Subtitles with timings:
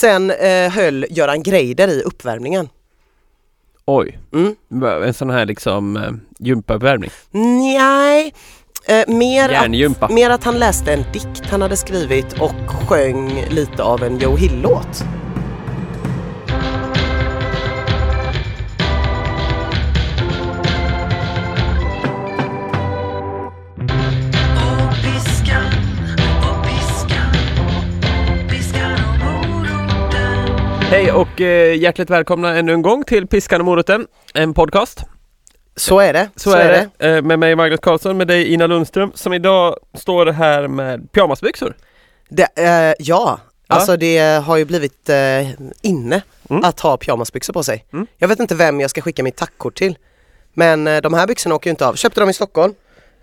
[0.00, 2.68] Sen eh, höll Göran Greider i uppvärmningen.
[3.84, 4.54] Oj, Mm.
[5.02, 7.10] en sån här liksom eh, gympauppvärmning.
[7.30, 8.34] Nej,
[8.86, 9.48] eh, mer,
[10.00, 14.18] att, mer att han läste en dikt han hade skrivit och sjöng lite av en
[14.18, 15.04] Joe Hill-låt.
[31.00, 35.04] Hej och eh, hjärtligt välkomna ännu en gång till Piskan och moroten, en podcast.
[35.76, 36.28] Så är det.
[36.36, 37.08] Så, är det.
[37.08, 41.74] Eh, med mig Magnus Karlsson, med dig Ina Lundström som idag står här med pyjamasbyxor.
[42.28, 45.50] det eh, ja, alltså det har ju blivit eh,
[45.82, 46.64] inne Mm.
[46.64, 47.84] att ha pyjamasbyxor på sig.
[47.92, 48.06] Mm.
[48.18, 49.98] Jag vet inte vem jag ska skicka mitt tackkort till.
[50.54, 51.94] Men eh, de här byxorna åker ju inte av.
[51.94, 52.74] Köpte dem i Stockholm.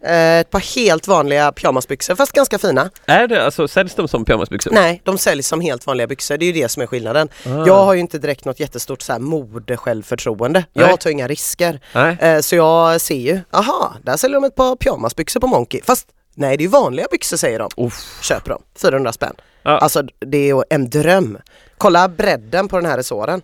[0.02, 2.90] Eh, ett par helt vanliga pyjamasbyxor fast ganska fina.
[3.06, 4.72] Är det alltså, säljs de som pyjamasbyxor?
[4.72, 6.38] Nej, de säljs som helt vanliga byxor.
[6.38, 7.30] Det är ju det som är skillnaden.
[7.46, 7.50] Ah.
[7.68, 10.66] Jag har ju inte direkt något jättestort så här mode självförtroende.
[10.74, 10.90] Nej.
[10.90, 11.80] Jag tar inga risker.
[11.94, 12.18] Nej.
[12.20, 15.82] Eh, så jag ser ju, aha, där säljer de ett par pyjamasbyxor på Monkey.
[15.84, 17.70] Fast nej, det är ju vanliga byxor säger de.
[17.78, 17.94] Uff.
[18.22, 19.36] Köper de, 400 spänn.
[19.64, 19.78] Ja.
[19.78, 21.38] Alltså det är ju en dröm.
[21.78, 23.42] Kolla bredden på den här resåren.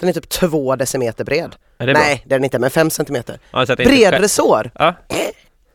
[0.00, 1.56] Den är typ två decimeter bred.
[1.76, 1.94] Det bra?
[1.94, 3.38] nej, det är den inte, men fem centimeter.
[3.56, 4.94] Inte Bred resår, Ja,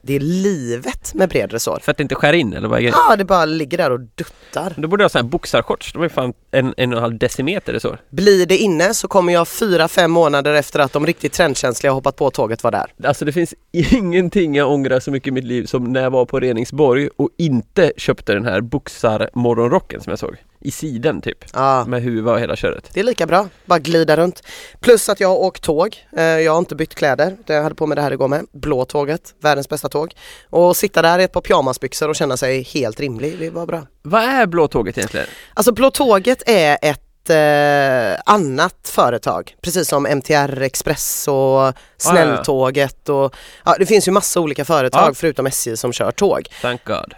[0.07, 1.79] det är livet med bred resår.
[1.81, 2.97] för att det inte skär in eller vad är grejen?
[3.09, 4.73] Ja, det bara ligger där och duttar.
[4.77, 7.17] Då borde jag ha sån här boxarshorts, de är fan en, en och en halv
[7.17, 7.97] decimeter så.
[8.09, 12.15] Blir det inne så kommer jag fyra, fem månader efter att de riktigt trendkänsliga hoppat
[12.15, 12.93] på tåget var där.
[13.03, 16.25] Alltså det finns ingenting jag ångrar så mycket i mitt liv som när jag var
[16.25, 20.35] på Reningsborg och inte köpte den här boxar-morgonrocken som jag såg.
[20.61, 22.89] I siden typ, Ja, med huva och hela köret.
[22.93, 24.43] det är lika bra, bara glida runt.
[24.79, 27.85] Plus att jag har åkt tåg, eh, jag har inte bytt kläder, jag hade på
[27.87, 30.13] mig det här igår med, blå tåget, världens bästa tåg.
[30.49, 33.81] Och sitta där i ett par pyjamasbyxor och känna sig helt rimlig, det var bra.
[34.01, 35.27] Vad är Blå Tåget egentligen?
[35.53, 43.35] Alltså Blå Tåget är ett eh, annat företag, precis som MTR Express och Snälltåget och
[43.65, 45.13] ja, det finns ju massa olika företag Ja.
[45.13, 46.49] förutom SJ som kör tåg.
[46.61, 47.13] Thank God.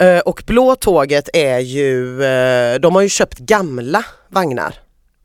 [0.00, 4.74] Eh, och Blå Tåget är ju, eh, de har ju köpt gamla vagnar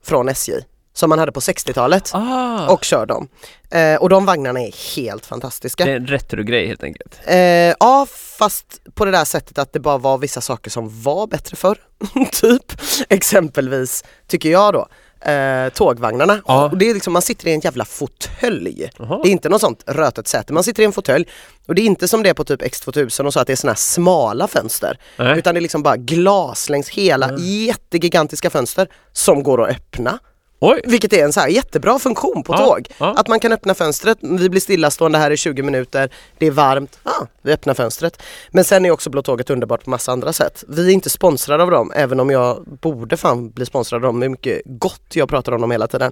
[0.04, 0.54] från SJ
[0.94, 3.28] som man hade på 60-talet Ah, och kör dem.
[3.72, 5.86] Eh, och de vagnarna är helt fantastiska.
[5.86, 7.20] det är en retrogrej helt enkelt.
[7.26, 7.38] Eh,
[7.80, 8.08] ja
[8.40, 11.78] fast på det där sättet att det bara var vissa saker som var bättre förr.
[12.32, 14.88] typ exempelvis, tycker jag då,
[15.22, 16.42] eh, tågvagnarna.
[16.48, 16.70] Ja.
[16.70, 18.90] Och det är liksom, man sitter i en jävla fåtölj.
[18.98, 21.28] Det är inte något sånt rötet säte, man sitter i en fåtölj.
[21.68, 23.58] Och det är inte som det är på typ X2000 och så att det är
[23.58, 25.00] såna här smala fönster.
[25.18, 25.40] Nej.
[25.40, 30.20] Utan det är liksom bara glas längs hela jättegigantiska fönster som går att öppna.
[30.62, 30.82] Oj!
[30.84, 32.88] Vilket är en så här jättebra funktion på Ja, tåg.
[32.98, 33.14] ja.
[33.18, 37.00] Att man kan öppna fönstret, vi blir stillastående här i 20 minuter, det är varmt,
[37.04, 38.22] ah, vi öppnar fönstret.
[38.52, 40.64] Men sen är också Blå Tåget underbart på massa andra sätt.
[40.68, 44.20] Vi är inte sponsrade av dem, även om jag borde fan bli sponsrad av dem.
[44.20, 46.12] Det är mycket gott jag pratar om dem hela tiden.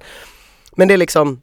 [0.76, 1.42] Men det är liksom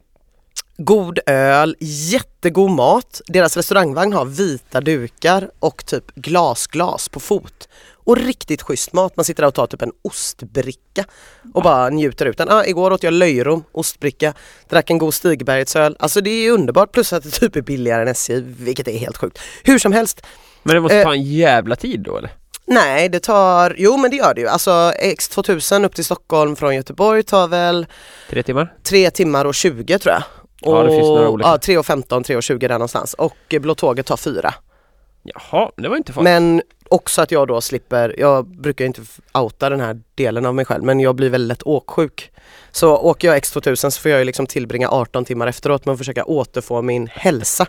[0.77, 3.21] god öl, jättegod mat.
[3.27, 7.69] Deras restaurangvagn har vita dukar och typ glasglas på fot.
[8.05, 9.15] Och riktigt schysst mat.
[9.17, 11.05] Man sitter där och tar typ en ostbricka
[11.53, 12.49] och bara njuter ut den.
[12.49, 14.33] Ah, igår åt jag löjrom, ostbricka,
[14.69, 15.95] drack en god Stigbergets öl.
[15.99, 19.17] Alltså det är underbart plus att det typ är billigare än SJ, vilket är helt
[19.17, 19.39] sjukt.
[19.63, 20.21] Hur som helst,
[20.63, 21.03] Men det måste Eh.
[21.03, 22.31] ta en jävla tid då eller?
[22.67, 24.47] nej det tar, jo men det gör det ju.
[24.47, 27.85] Alltså X2000 upp till Stockholm från Göteborg tar väl
[28.29, 28.73] Tre timmar?
[28.83, 30.23] 3 timmar och 20 tror jag.
[30.61, 31.49] Ja, det finns några olika.
[31.49, 33.13] Ja, 3 och 15, 3 och 20 där någonstans.
[33.13, 34.53] Och Blå Tåget tar 4.
[35.23, 36.25] Jaha, det var inte farligt.
[36.31, 39.01] Men också att jag då slipper, jag brukar inte
[39.33, 42.31] outa den här delen av mig själv men jag blir väldigt lätt åksjuk.
[42.71, 45.97] Så åker jag X2000 så får jag ju liksom tillbringa 18 timmar efteråt med att
[45.99, 47.67] försöka återfå min hälsa.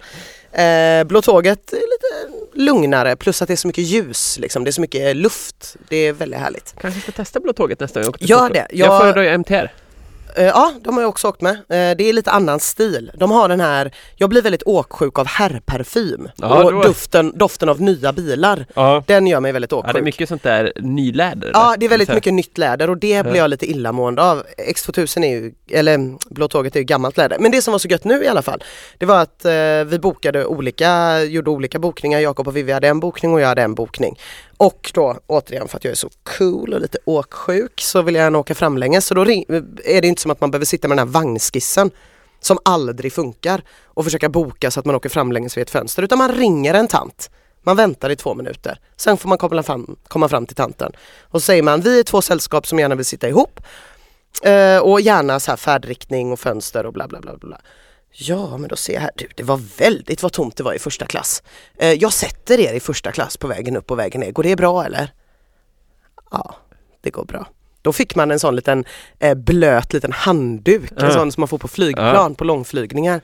[0.53, 4.71] Eh, Blå Tåget är lite lugnare plus att det är så mycket ljus liksom, det
[4.71, 5.77] är så mycket luft.
[5.88, 6.75] Det är väldigt härligt.
[6.81, 8.66] Kanske ska testa Blå Tåget nästa gång jag Gör det.
[8.71, 9.72] Jag Jag- föredrar ju MTR.
[10.37, 11.53] Eh, ja, de har jag också åkt med.
[11.55, 13.11] Eh, det är lite annan stil.
[13.15, 17.69] De har den här, jag blir väldigt åksjuk av herrparfym Ja, och då- doften, doften
[17.69, 18.67] av nya bilar.
[18.75, 19.03] Ja.
[19.07, 19.93] Den gör mig väldigt ja, åksjuk.
[19.95, 21.51] det är mycket sånt där nyläder.
[21.55, 23.39] Ja, det är väldigt mycket nytt läder och det blir Ja.
[23.43, 24.43] jag lite illamående av.
[24.69, 27.37] X2000 är ju, eller Blå Tåget är ju gammalt läder.
[27.41, 28.65] Men det som var så gött nu i alla fall,
[28.99, 29.53] det var att eh,
[29.87, 32.21] vi bokade olika, gjorde olika bokningar.
[32.21, 34.19] Jakob och Vivi hade en bokning och jag hade en bokning.
[34.57, 38.23] Och då återigen för att jag är så cool och lite åksjuk så vill jag
[38.23, 39.07] gärna åka framlänges.
[39.07, 41.91] Så då är det inte som att man behöver sitta med den här vagnskissen
[42.41, 46.03] som aldrig funkar och försöka boka så att man åker framlänges vid ett fönster.
[46.03, 47.31] Utan man ringer en tant
[47.67, 48.79] man väntar i två minuter.
[48.97, 50.93] Sen får man komma fram, komma fram till tanten.
[51.23, 53.61] Och så säger man, vi är två sällskap som gärna vill sitta ihop.
[54.43, 57.37] Eh, och gärna så här färdriktning och fönster och bla bla bla.
[57.37, 57.61] bla.
[58.18, 60.78] Ja men då ser jag här, du det var väldigt vad tomt det var i
[60.78, 61.42] första klass.
[61.78, 64.57] Eh, jag sätter er i första klass på vägen upp och vägen ner, går det
[64.57, 65.13] bra eller?
[66.30, 66.57] Ja,
[67.01, 67.48] det går bra.
[67.83, 68.84] Då fick man en sån liten
[69.18, 71.10] eh, blöt liten handduk, en Ja.
[71.13, 73.21] sån som man får på flygplan på långflygningar.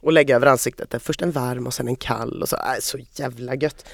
[0.00, 0.94] Och lägga över ansiktet.
[1.02, 3.84] Först en varm och sen en kall och så, äh, så jävla gött.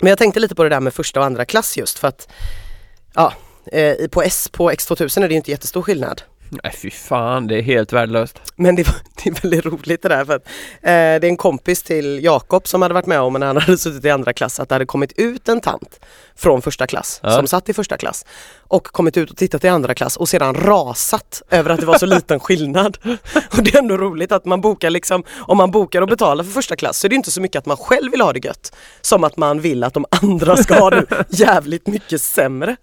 [0.00, 2.28] Men jag tänkte lite på det där med första och andra klass just för att
[3.14, 3.32] ja,
[3.72, 6.22] eh, på S på X2000 är det inte jättestor skillnad.
[6.50, 8.52] Nej fy fan, det är helt värdelöst.
[8.56, 8.94] Men det, var,
[9.24, 10.50] det är väldigt roligt det där för att eh,
[10.82, 14.04] det är en kompis till Jakob som hade varit med om när han hade suttit
[14.04, 16.00] i andra klass att det hade kommit ut en tant
[16.36, 17.30] från första klass Ja.
[17.30, 18.24] som satt i första klass
[18.58, 21.98] och kommit ut och tittat i andra klass och sedan rasat över att det var
[21.98, 22.98] så liten skillnad.
[23.56, 26.50] Och det är ändå roligt att man bokar liksom, om man bokar och betalar för
[26.50, 28.72] första klass så är det inte så mycket att man själv vill ha det gött
[29.00, 32.76] som att man vill att de andra ska ha det jävligt mycket sämre.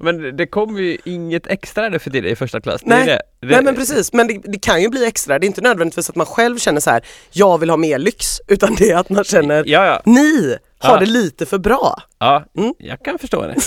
[0.00, 2.80] Men det- det kommer ju inget extra för dig i första klass.
[2.84, 3.06] Nej.
[3.06, 3.46] Det det.
[3.46, 5.38] det Nej men precis, men det, det kan ju bli extra.
[5.38, 8.40] Det är inte nödvändigtvis att man själv känner så här, jag vill ha mer lyx,
[8.48, 10.02] utan det är att man känner, Ja, ja.
[10.04, 11.00] ni har Ja.
[11.00, 12.02] det lite för bra.
[12.18, 12.74] ja Mm.
[12.78, 13.54] jag kan förstå det.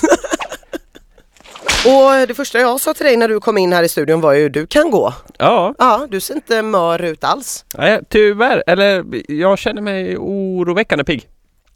[1.85, 4.33] Och det första jag sa till dig när du kom in här i studion var
[4.33, 5.13] ju, du kan gå.
[5.37, 7.65] Ja, Ja, du ser inte mör ut alls.
[7.77, 8.63] nej, tyvärr.
[8.67, 11.27] Eller jag känner mig oroväckande pigg.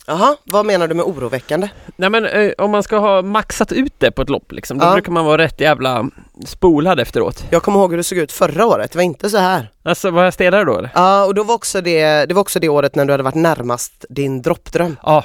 [0.09, 1.69] Jaha, vad menar du med oroväckande?
[1.95, 4.85] Nej men eh, om man ska ha maxat ut det på ett lopp liksom, då
[4.85, 4.93] Ja.
[4.93, 6.09] brukar man vara rätt jävla
[6.45, 7.45] spolad efteråt.
[7.49, 9.71] Jag kommer ihåg hur det såg ut förra året, det var inte så här.
[9.83, 10.89] Alltså var jag stelare då eller?
[10.95, 13.35] Ja, och då var också det, det var också det året när du hade varit
[13.35, 14.95] närmast din droppdröm.
[15.03, 15.23] Ja,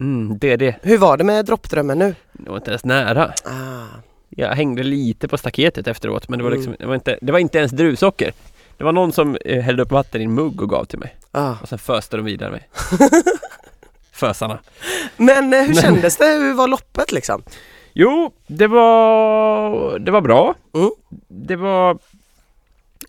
[0.00, 0.76] mm, det är det.
[0.82, 2.14] Hur var det med droppdrömmen nu?
[2.32, 3.32] Det var inte ens nära.
[3.44, 3.86] Ah,
[4.28, 6.60] Jag hängde lite på staketet efteråt men det var Mm.
[6.60, 8.32] liksom, det var inte, det var inte ens druvsocker.
[8.76, 11.16] Det var någon som eh, hällde upp vatten i en mugg och gav till mig.
[11.32, 11.54] ah.
[11.62, 12.68] Och sen föste de vidare mig.
[14.26, 14.58] Fösarna.
[15.16, 16.24] Men eh, hur kändes det?
[16.26, 17.42] Hur var loppet liksom?
[17.92, 20.54] Jo, det var, det var bra.
[20.74, 20.90] Mm.
[21.28, 21.98] Det var...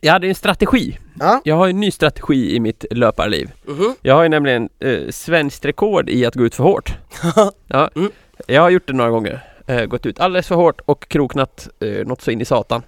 [0.02, 0.98] Jag hade en strategi.
[1.20, 1.42] Ja.
[1.44, 3.52] Jag har en ny strategi i mitt löparliv.
[3.68, 3.96] Mhm.
[4.02, 6.94] Jag har ju nämligen eh, svenskt rekord i att gå ut för hårt.
[7.68, 8.12] ja, Mm.
[8.48, 9.44] Jag har gjort det några gånger.
[9.68, 12.82] Eh, gått ut alldeles för hårt och kroknat eh, något så in i satan.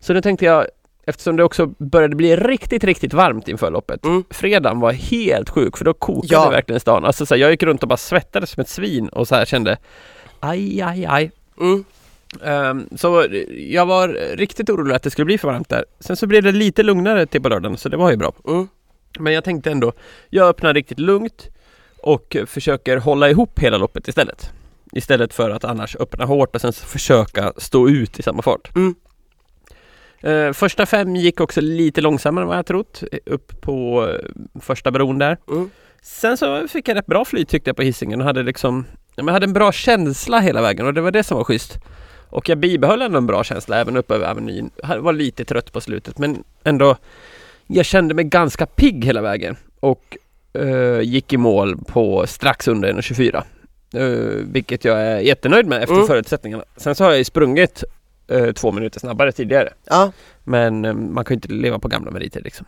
[0.00, 0.66] Så nu tänkte jag,
[1.08, 4.04] eftersom det också började bli riktigt, riktigt varmt inför loppet.
[4.04, 4.24] Mm.
[4.30, 6.50] Fredagen var helt sjuk för då kokade Ja.
[6.50, 7.04] verkligen stan.
[7.04, 9.44] Alltså så här, jag gick runt och bara svettades som ett svin och så här
[9.44, 9.76] kände
[10.40, 11.30] aj, aj, aj.
[11.60, 11.84] Mm.
[12.44, 13.26] Ehm, så
[13.70, 15.84] jag var riktigt orolig att det skulle bli för varmt där.
[16.00, 18.32] Sen så blev det lite lugnare till på lördagen så det var ju bra.
[18.48, 18.68] Mm.
[19.18, 19.92] Men jag tänkte ändå,
[20.30, 21.48] jag öppnar riktigt lugnt
[22.02, 24.50] och försöker hålla ihop hela loppet istället.
[24.92, 28.76] Istället för att annars öppna hårt och sen försöka stå ut i samma fart.
[28.76, 28.94] Mm.
[30.20, 34.60] Eh, första fem gick också lite långsammare än vad jag trott, eh, upp på eh,
[34.60, 35.36] första bron där.
[35.50, 35.70] Mm.
[36.02, 38.84] Sen så fick jag rätt bra flyt tyckte jag på hissingen och hade liksom
[39.14, 41.78] jag hade en bra känsla hela vägen och det var det som var schysst.
[42.30, 44.70] Och jag bibehöll ändå en bra känsla även upp över Avenyn.
[44.82, 46.96] Jag var lite trött på slutet men ändå
[47.66, 50.16] Jag kände mig ganska pigg hela vägen och
[50.52, 53.42] eh, gick i mål på strax under 1.24.
[53.96, 56.06] Uh, vilket jag är jättenöjd med efter Mm.
[56.06, 56.64] förutsättningarna.
[56.76, 57.84] Sen så har jag ju sprungit
[58.28, 59.72] eh, två minuter snabbare tidigare.
[59.84, 60.12] Ja,
[60.44, 62.66] Men eh, man kan ju inte leva på gamla meriter liksom.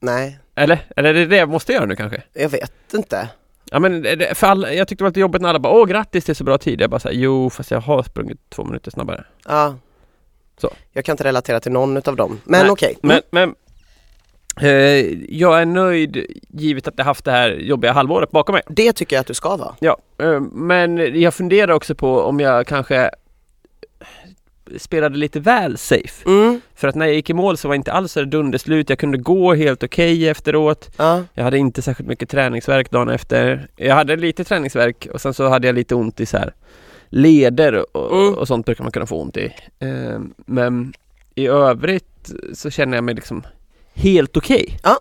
[0.00, 0.86] nej, Eller?
[0.96, 2.22] Eller är det det jag måste göra nu kanske?
[2.32, 3.28] jag vet inte.
[3.70, 5.72] Ja men är det- för alla, jag tyckte det var lite jobbigt när alla bara
[5.72, 6.80] Åh grattis det är så bra tid.
[6.80, 9.24] Jag bara såhär, jo fast jag har sprungit två minuter snabbare.
[9.48, 9.74] Ja.
[10.60, 10.70] Så.
[10.92, 12.40] Jag kan inte relatera till någon utav dem.
[12.44, 12.98] Men Nej, okej.
[13.02, 13.22] Men, Mm.
[13.30, 13.54] men
[14.70, 15.06] eh,
[15.36, 18.62] jag är nöjd givet att jag haft det här jobbiga halvåret bakom mig.
[18.68, 19.74] Det tycker jag att du ska vara.
[19.80, 23.10] Ja, eh, men jag funderar också på om jag kanske
[24.78, 26.24] spelade lite väl safe.
[26.30, 26.60] Mm.
[26.74, 28.88] För att när jag gick i mål så var inte alls så dunderslut.
[28.90, 30.90] Jag kunde gå helt okej efteråt.
[30.96, 31.22] Ja.
[31.34, 33.68] Jag hade inte särskilt mycket träningsverk dagen efter.
[33.76, 36.54] Jag hade lite träningsverk och sen så hade jag lite ont i så här
[37.08, 38.34] leder och, Mm.
[38.34, 39.44] och sånt brukar man kunna få ont i.
[39.78, 40.92] Eh, men
[41.34, 43.42] i övrigt så känner jag mig liksom
[43.94, 44.78] helt okej.
[44.82, 44.98] Ja.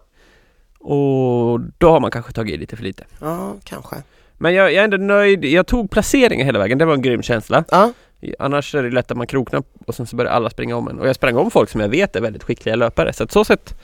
[0.79, 3.03] Och då har man kanske tagit i lite för lite.
[3.21, 3.95] ja, kanske.
[4.37, 5.45] Men jag, jag är ändå nöjd.
[5.45, 6.77] Jag tog placeringar hela vägen.
[6.77, 7.63] Det var en grym känsla.
[7.71, 7.93] Ja.
[8.39, 10.99] Annars är det lätt att man kroknar och sen så börjar alla springa om en.
[10.99, 13.13] Och jag sprang om folk som jag vet är väldigt skickliga löpare.
[13.13, 13.75] Så att så sätt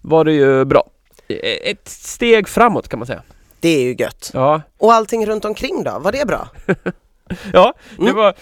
[0.00, 0.84] var det ju bra.
[1.28, 3.22] E- Ett steg framåt kan man säga.
[3.60, 4.30] Det är ju gött.
[4.34, 6.48] Ja, Och allting runt omkring då, var det bra?
[7.52, 8.16] ja det Mm.
[8.16, 8.34] var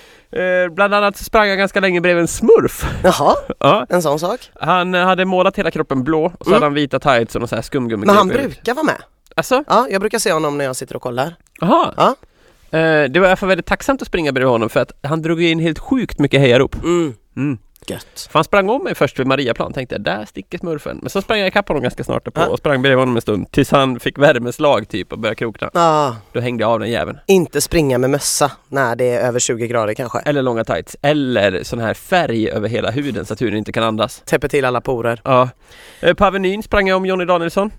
[0.42, 2.84] eh, bland annat så sprang jag ganska länge bredvid en smurf.
[3.04, 4.50] Jaha, Ja, en sån sak.
[4.60, 6.54] han eh, hade målat hela kroppen blå och så Mm.
[6.54, 8.06] hade han vita tights och någon sån här skumgummi.
[8.06, 9.02] Men han brukar vara med.
[9.36, 9.64] Alltså?
[9.68, 11.34] Ja, jag brukar se honom när jag sitter och kollar.
[11.60, 11.94] Jaha.
[11.96, 12.14] Ja.
[12.72, 15.22] Eh, det var i alla fall väldigt tacksamt att springa bredvid honom för att han
[15.22, 16.74] drog in helt sjukt mycket hejarop.
[16.82, 17.58] Mm, Mm.
[17.86, 18.28] gött.
[18.30, 20.98] För han sprang om mig först vid Mariaplan, tänkte jag, där sticker smurfen.
[21.02, 22.46] Men så sprang jag ikapp honom ganska snart på Ja.
[22.46, 25.70] och sprang bredvid honom en stund tills han fick värmeslag typ och började krokna.
[25.74, 27.18] Ja, Då hängde jag av den jäveln.
[27.26, 30.18] inte springa med mössa när det är över 20 grader kanske.
[30.18, 30.96] Eller långa tights.
[31.02, 34.22] Eller sån här färg över hela huden så att huden inte kan andas.
[34.26, 35.20] Täpper till alla porer.
[35.24, 35.48] Ja.
[36.00, 37.70] Eh, På Avenyn sprang jag om Jonny Danielsson.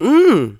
[0.00, 0.58] Mm.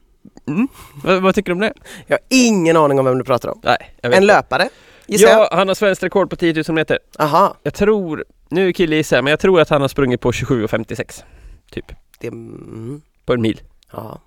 [1.05, 1.73] Vad, vad tycker du om det?
[2.07, 3.61] Jag har ingen aning om vem du pratar om.
[3.65, 4.25] Nej, En inte.
[4.27, 4.69] löpare?
[5.07, 5.39] gissar jag.
[5.41, 6.99] Ja, han har svenskt rekord på 10 000 meter.
[7.19, 11.23] Aha, Jag tror, nu killgissar jag, men jag tror att han har sprungit på 27,56
[11.71, 11.85] typ.
[12.21, 13.61] det, mm, På en mil.
[13.93, 14.21] ja.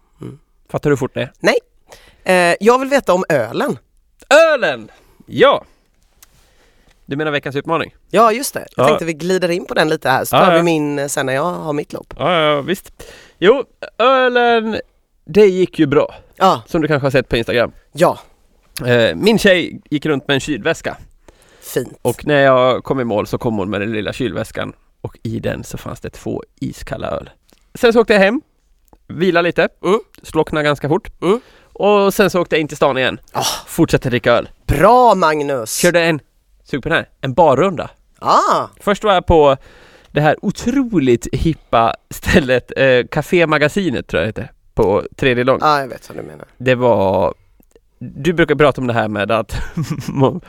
[0.70, 2.52] Fattar du hur fort det är?
[2.52, 3.78] Eh, jag vill veta om ölen.
[4.54, 4.92] Ölen!
[5.26, 5.64] Ja!
[7.06, 7.96] Du menar veckans utmaning?
[8.10, 8.88] Ja just det, jag Ja.
[8.88, 10.58] tänkte vi glider in på den lite här så Ja, tar ja.
[10.58, 12.14] vi min eh, sen när jag har mitt lopp.
[12.18, 13.04] Ja, ja visst.
[13.40, 13.64] Jo,
[13.98, 14.80] ölen,
[15.34, 16.16] det gick ju bra.
[16.36, 17.72] Ja, Som du kanske har sett på Instagram.
[17.92, 18.20] ja,
[18.86, 20.98] Eh, min tjej gick runt med en kylväska
[21.62, 21.98] fint.
[22.02, 25.40] och när jag kom i mål så kom hon med den lilla kylväskan och i
[25.40, 27.30] den så fanns det två iskalla öl.
[27.76, 28.42] Sen så åkte jag hem,
[29.08, 30.00] vila lite, Mm.
[30.24, 31.40] slocknade ganska fort Mm.
[31.74, 33.20] och sen så åkte jag in till stan igen.
[33.32, 33.44] Ah.
[33.68, 34.50] Fortsatte dricka öl.
[34.68, 35.78] Bra Magnus!
[35.78, 36.20] Körde en,
[36.64, 37.90] sug på den här, en barrunda.
[38.20, 39.58] Ah, Först var jag på
[40.12, 45.58] det här otroligt hippa stället, eh, Café Magasinet tror jag det heter, på tredje lång.
[45.62, 46.46] ja, jag vet vad du menar.
[46.58, 47.34] Det var,
[48.00, 49.56] du brukar prata om det här med att
[50.08, 50.42] man,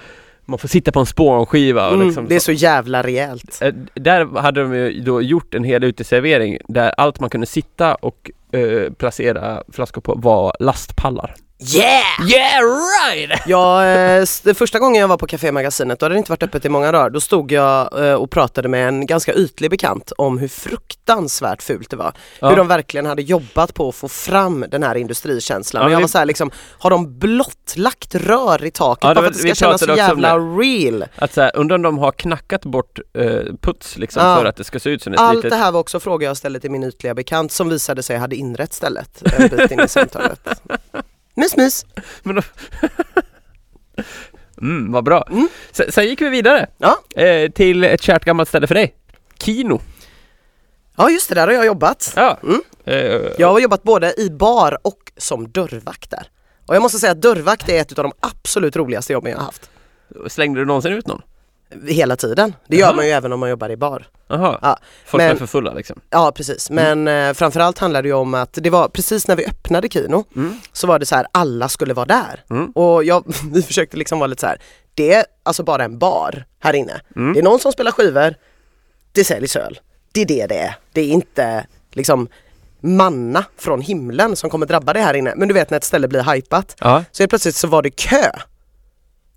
[0.44, 3.58] man får sitta på en spånskiva och Mm, liksom det är så jävla rejält.
[3.62, 7.94] Eh, Där hade de ju då gjort en hel uteservering där allt man kunde sitta
[7.94, 11.34] och eh, placera flaskor på var lastpallar.
[11.62, 12.30] Yeah!
[12.30, 13.40] Yeah right!
[13.46, 14.24] Ja, eh,
[14.54, 16.92] första gången jag var på Café Magasinet, då hade det inte varit öppet i många
[16.92, 21.62] dagar, då stod jag eh, och pratade med en ganska ytlig bekant om hur fruktansvärt
[21.62, 22.12] fult det var.
[22.40, 22.48] Ja.
[22.48, 25.80] Hur de verkligen hade jobbat på att få fram den här industrikänslan.
[25.80, 29.14] Ja, och jag vi- var så här, liksom, har de blottlagt rör i taket Ja,
[29.14, 31.04] bara för att det ska kännas så jävla real?
[31.16, 33.24] Att så här, undrar om de har knackat bort eh,
[33.60, 34.36] puts liksom Ja.
[34.36, 35.50] för att det ska se ut som ett Allt litet...
[35.50, 38.36] det här var också frågor jag ställde till min ytliga bekant som visade sig hade
[38.36, 40.48] inrett stället en bit in i samtalet.
[41.34, 41.86] Mys mys!
[44.62, 45.24] Mm, vad bra.
[45.30, 45.48] Mm.
[45.72, 47.22] Sen, sen gick vi vidare Ja.
[47.22, 48.94] eh, till ett kärt gammalt ställe för dig.
[49.42, 49.80] Kino.
[50.96, 52.12] ja just det, där har jag jobbat.
[52.16, 52.38] Ja.
[52.42, 52.60] Mm.
[52.84, 56.26] Eh, Jag har jobbat både i bar och som dörrvakt där.
[56.66, 59.44] Och jag måste säga att dörrvakt är ett av de absolut roligaste jobben jag har
[59.44, 59.70] haft.
[60.28, 61.22] Slängde du någonsin ut någon?
[61.88, 62.54] Hela tiden.
[62.68, 62.96] Det gör Jaha.
[62.96, 64.06] man ju även om man jobbar i bar.
[64.28, 64.58] Jaha.
[64.62, 66.00] Ja, Folk men- är för fulla liksom.
[66.10, 69.46] Ja precis, men eh, framförallt handlar det ju om att det var precis när vi
[69.46, 70.60] öppnade Kino Mm.
[70.72, 72.44] så var det så här, alla skulle vara där.
[72.50, 72.70] Mm.
[72.70, 74.60] Och jag, vi försökte liksom vara lite så här,
[74.94, 77.00] det är alltså bara en bar här inne.
[77.16, 77.32] Mm.
[77.32, 78.34] Det är någon som spelar skivor,
[79.12, 79.80] det säljs öl.
[80.12, 80.74] Det är det det är.
[80.92, 82.28] Det är inte liksom
[82.80, 85.32] manna från himlen som kommer drabba det här inne.
[85.36, 87.04] Men du vet när ett ställe blir hypat Ja.
[87.12, 88.30] så helt plötsligt så var det kö.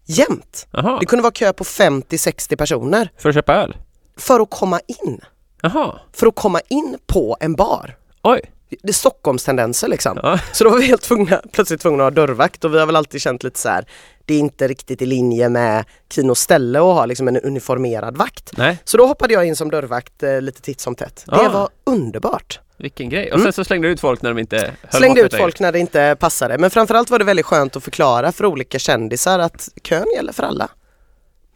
[0.05, 0.67] Jämt.
[0.72, 1.00] Jaha.
[1.00, 3.77] Det kunde vara kö på 50-60 personer För att köpa öl?
[4.17, 5.22] för att komma in.
[5.62, 6.00] Jaha.
[6.13, 7.95] För att komma in på en bar.
[8.24, 8.41] Oj.
[8.83, 10.19] Det är Stockholmstendenser liksom.
[10.23, 10.39] Ja.
[10.53, 12.95] Så då var vi helt tvungna, plötsligt tvungna att ha dörrvakt och vi har väl
[12.95, 13.85] alltid känt lite så här.
[14.25, 18.51] det är inte riktigt i linje med Kinos ställe att ha liksom en uniformerad vakt.
[18.57, 21.23] Nej, Så då hoppade jag in som dörrvakt eh, lite titt som tätt.
[21.27, 21.49] Det Ah.
[21.49, 22.59] var underbart.
[22.77, 23.31] vilken grej.
[23.33, 24.75] Och sen så slängde du ut folk när de inte höll Mm.
[24.89, 28.31] Slängde ut folk när det inte passade men framförallt var det väldigt skönt att förklara
[28.31, 30.67] för olika kändisar att kön gäller för alla.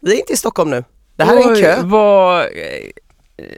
[0.00, 0.84] Vi är inte i Stockholm nu.
[1.16, 1.76] Det här är en Oj, kö.
[1.82, 2.46] Vad...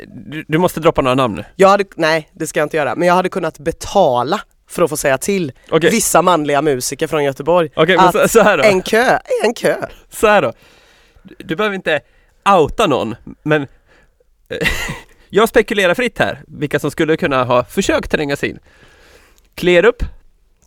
[0.07, 1.45] Du, du måste droppa några namn nu.
[1.57, 4.91] Jag hade, nej det ska jag inte göra, men jag hade kunnat betala för att
[4.91, 5.91] få säga till Okej.
[5.91, 9.77] vissa manliga musiker från Göteborg men att så, så en kö är en kö.
[10.11, 10.53] Så här då.
[11.39, 12.01] Du, behöver inte
[12.57, 13.63] outa någon, men
[14.49, 14.69] eh,
[15.29, 18.59] jag spekulerar fritt här, vilka som skulle kunna ha försökt tränga sig in.
[19.55, 20.03] Klerup.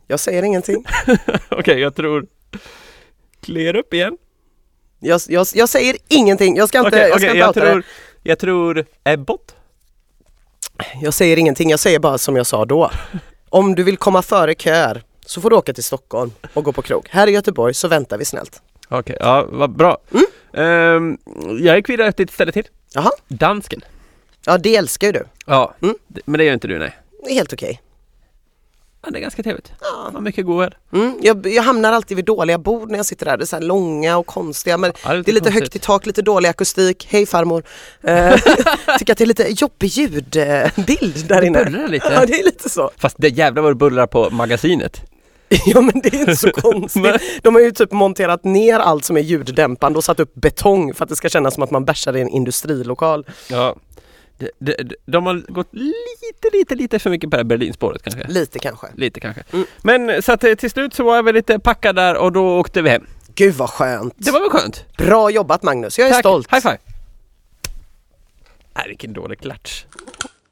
[0.08, 0.86] Jag säger ingenting.
[1.50, 2.26] Okej, jag tror
[3.42, 4.18] Klerup igen.
[5.00, 7.84] Jag, jag, jag säger ingenting, jag ska inte, Okej, jag ska inte jag outa tror,
[8.24, 9.56] jag tror Ebbot.
[11.02, 12.92] Jag säger ingenting, jag säger bara som jag sa då.
[13.50, 16.82] Om du vill komma före köer så får du åka till Stockholm och gå på
[16.82, 17.08] krog.
[17.10, 18.62] Här i Göteborg så väntar vi snällt.
[18.90, 19.98] Okej, ja vad bra.
[20.12, 20.26] Mm.
[20.54, 21.18] Ehm,
[21.60, 22.68] jag gick vidare till ett ställe till.
[22.94, 23.82] Jaha, Dansken.
[24.46, 25.24] ja det älskar ju du.
[25.46, 25.96] Ja, Mm.
[26.26, 26.98] men det gör inte du nej.
[27.30, 27.82] Helt okej.
[29.06, 29.72] Ja, det är ganska trevligt.
[30.14, 30.20] Ja.
[30.20, 30.76] Mycket god öl.
[30.94, 33.38] Mm, jag, jag hamnar alltid vid dåliga bord när jag sitter där.
[33.38, 34.78] Det är så långa och konstiga.
[34.78, 35.54] Men Ja, det är lite konstigt.
[35.64, 37.08] högt i tak, lite dålig akustik.
[37.10, 37.64] Hej farmor.
[38.04, 38.36] Eh,
[39.00, 41.64] tycker att det är lite jobbig ljudbild där Det inne.
[41.64, 42.08] bullrar lite.
[42.14, 42.92] Ja det är lite så.
[42.98, 45.02] Fast det jävlar vad det bullrar på magasinet.
[45.66, 47.22] Ja men det är inte så konstigt.
[47.42, 51.04] De har ju typ monterat ner allt som är ljuddämpande och satt upp betong för
[51.04, 53.26] att det ska kännas som att man bärsar i en industrilokal.
[53.50, 53.76] Ja.
[54.60, 58.04] De, de, de, de har gått lite, lite, lite för mycket på det här Berlinspåret
[58.04, 58.28] kanske.
[58.28, 58.88] Lite kanske.
[58.96, 59.44] Lite kanske.
[59.54, 59.66] Mm.
[59.82, 62.60] Men så att eh, till slut så var jag väl lite packad där och då
[62.60, 63.06] åkte vi hem.
[63.36, 64.14] Gud vad skönt.
[64.18, 64.86] Det var väl skönt?
[64.98, 66.20] Bra jobbat Magnus, jag är Tack.
[66.20, 66.54] stolt.
[66.54, 66.78] High five!
[68.76, 69.86] Nej, vilken dålig klatsch.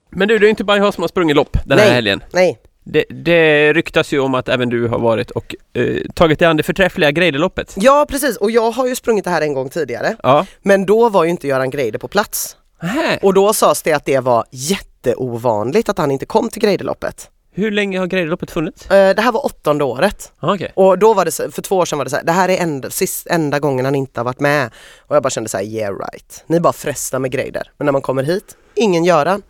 [0.09, 1.93] Men du, det är inte bara jag som har sprungit lopp den här Nej.
[1.95, 2.23] helgen.
[2.33, 6.47] Nej, Det, det ryktas ju om att även du har varit och eh, tagit dig
[6.47, 7.73] an det förträffliga Greideloppet.
[7.77, 10.15] ja precis och jag har ju sprungit det här en gång tidigare.
[10.23, 10.45] Ja.
[10.61, 12.57] Men då var ju inte Göran Greider på plats.
[12.81, 13.19] Nähä.
[13.21, 17.29] Och då sades det att det var jätteovanligt att han inte kom till Greideloppet.
[17.53, 18.91] Hur länge har Greideloppet funnits?
[18.91, 20.31] Eh, det här var åttonde året.
[20.39, 20.71] Ah, Okej.
[20.75, 22.57] Och då var det för två år sedan var det så här, det här är
[22.57, 24.71] enda, sist, enda gången han inte har varit med.
[25.07, 26.43] Och jag bara kände så här, yeah right.
[26.47, 27.71] Ni bara frestar med Greider.
[27.77, 29.41] Men när man kommer hit, ingen Göran.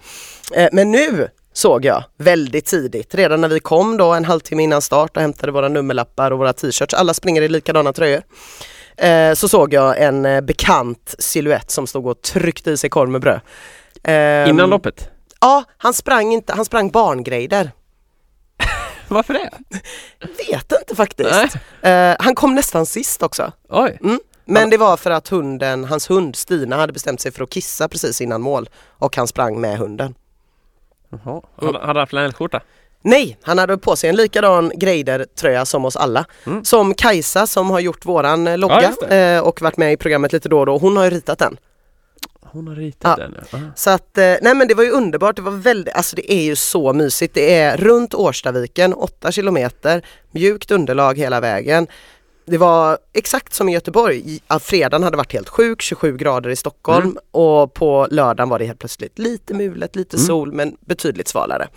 [0.55, 4.81] Eh, men nu såg jag väldigt tidigt, redan när vi kom då en halvtimme innan
[4.81, 8.21] start och hämtade våra nummerlappar och våra t-shirts, alla springer i likadana tröjor.
[9.01, 13.09] Eh, så såg jag en eh, bekant siluett som stod och tryckte i sig korv
[13.09, 13.39] med bröd.
[14.03, 15.09] Ehm, Innan loppet?
[15.39, 17.71] Ja, han sprang inte, han sprang barngreider.
[19.07, 19.49] Varför det?
[20.19, 21.55] Vet inte faktiskt.
[21.81, 23.51] Eh, han kom nästan sist också.
[23.69, 23.97] Oj.
[24.03, 24.19] Mm.
[24.45, 27.87] Men det var för att hunden, hans hund Stina hade bestämt sig för att kissa
[27.87, 30.15] precis innan mål och han sprang med hunden.
[31.09, 31.41] Jaha.
[31.81, 32.61] Hade, han flanellskjorta?
[33.01, 36.25] Nej, han hade på sig en likadan Greider-tröja som oss alla.
[36.45, 36.63] Mm.
[36.65, 39.15] Som Kajsa som har gjort våran eh, Ja, logga det.
[39.35, 40.77] eh, och varit med i programmet lite då och då.
[40.77, 41.57] Hon har ju ritat den.
[42.41, 43.23] Hon har ritat Ja.
[43.27, 43.59] den ja.
[43.75, 45.35] Så att, eh, nej men det var ju underbart.
[45.35, 47.33] Det var väldigt, alltså det är ju så mysigt.
[47.33, 51.87] Det är runt Årstaviken, 8 kilometer, mjukt underlag hela vägen.
[52.45, 54.39] Det var exakt som i Göteborg.
[54.61, 57.17] Fredagen hade varit helt sjuk, 27 grader i Stockholm Mm.
[57.31, 60.27] och på lördagen var det helt plötsligt lite mulet, lite Mm.
[60.27, 61.67] sol men betydligt svalare.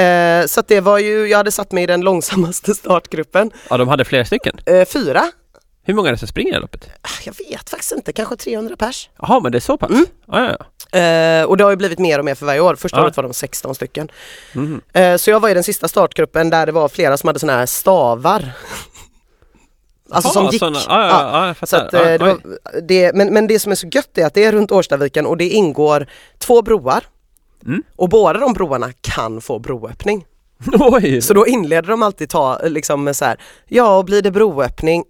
[0.00, 3.50] Eh, så det var ju, jag hade satt mig i den långsammaste startgruppen.
[3.70, 4.58] Ja, de hade flera stycken.
[4.66, 5.22] Eh, fyra?
[5.84, 6.88] Hur många är det som springer i loppet?
[7.02, 9.10] Ah, Jag vet faktiskt inte, kanske 300 pers.
[9.18, 9.90] Jaha, men det är så pass?
[9.90, 10.06] Mm.
[10.26, 10.98] Ja, ja.
[10.98, 12.74] Eh, och det har ju blivit mer och mer för varje år.
[12.74, 13.02] Första Ja.
[13.04, 14.08] året var de 16 stycken.
[14.52, 14.80] Mhm.
[14.92, 17.52] Eh, Så jag var i den sista startgruppen där det var flera som hade såna
[17.52, 18.52] här stavar.
[20.12, 20.60] Alltså Jaha, som gick.
[20.62, 22.18] såna- ja, ja, Så att, eh, det oj.
[22.18, 22.38] var,
[22.82, 25.36] det, men, men det som är så gött är att det är runt Årstaviken och
[25.36, 26.06] det ingår
[26.38, 27.04] två broar.
[27.66, 27.82] Mm.
[27.96, 30.26] Och båda de broarna kan få broöppning.
[30.72, 31.22] Oj!
[31.22, 35.04] Så då inleder de alltid ta, liksom med så här, ja blir det broöppning,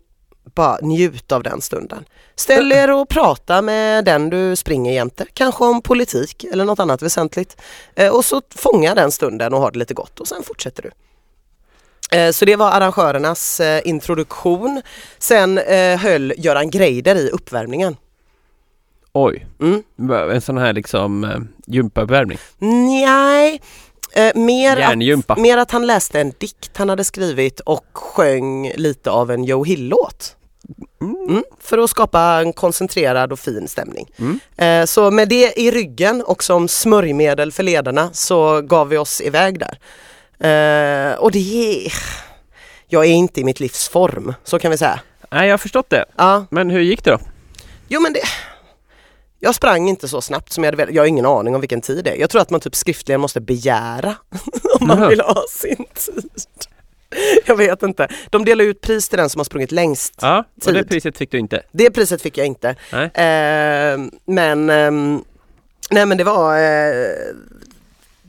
[0.55, 2.05] bara njut av den stunden.
[2.35, 7.03] Ställ er och prata med den du springer jämte, kanske om politik eller något annat
[7.03, 7.57] väsentligt.
[7.95, 10.91] Eh, och så fånga den stunden och ha det lite gott och sen fortsätter du.
[12.19, 14.83] Eh, Så det var arrangörernas eh, introduktion.
[15.19, 15.59] Sen
[15.99, 17.97] höll Göran Greider i uppvärmningen.
[19.13, 19.47] Oj.
[19.61, 19.83] Mm.
[20.31, 22.39] En sån här liksom eh, gympauppvärmning.
[22.59, 23.61] Nej,
[24.13, 25.33] eh, mer, Järngympa.
[25.33, 29.45] att, mer att han läste en dikt han hade skrivit och sjöng lite av en
[29.45, 30.37] Joe Hill-låt.
[31.01, 34.07] Mm, för att skapa en koncentrerad och fin stämning.
[34.17, 34.41] Mm.
[34.57, 39.21] Eh, så med det i ryggen och som smörjmedel för ledarna så gav vi oss
[39.21, 39.79] iväg där.
[40.41, 41.39] Eh, och det
[41.87, 41.93] är...
[42.89, 45.01] Jag är inte i mitt livs form, så kan vi säga.
[45.31, 46.05] Nej, jag har förstått det.
[46.17, 47.19] Ja, Men hur gick det då?
[47.89, 48.21] Jo men det...
[49.41, 50.95] Jag sprang inte så snabbt som jag hade velat.
[50.95, 52.17] Jag har ingen aning om vilken tid det är.
[52.17, 54.15] Jag tror att man typ skriftligen måste begära
[54.81, 56.31] om man vill ha sin tid.
[57.47, 58.09] Jag vet inte.
[58.31, 60.15] De delar ut pris till den som har sprungit längst.
[60.21, 60.89] Ja, och det Tid.
[60.89, 61.63] priset fick du inte.
[61.73, 62.77] Det priset fick jag inte.
[62.93, 63.05] Nej.
[63.05, 65.25] Eh, men ehm,
[65.91, 67.35] Nej men det var eh,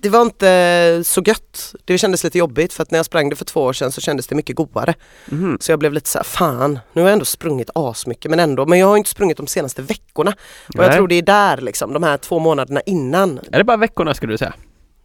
[0.02, 1.76] Det var inte så gött.
[1.86, 4.02] Det kändes lite jobbigt för att när jag sprang det för två år sedan så
[4.02, 4.94] kändes det mycket godare.
[5.26, 5.58] Mhm.
[5.62, 8.66] Så jag blev lite så här, fan nu har jag ändå sprungit asmycket men ändå,
[8.66, 10.34] men jag har inte sprungit de senaste veckorna.
[10.78, 13.40] Och jag tror det är där liksom, de här två månaderna innan.
[13.52, 14.54] Är det bara veckorna skulle du säga?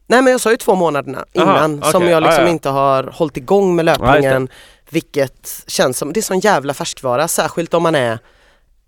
[0.06, 2.52] Nej men jag sa ju två månaderna Aha, innan som jag liksom Ja, ja.
[2.52, 4.48] inte har hållit igång med löpningen.
[4.90, 8.18] vilket känns som, det är sån jävla färskvara, särskilt om man är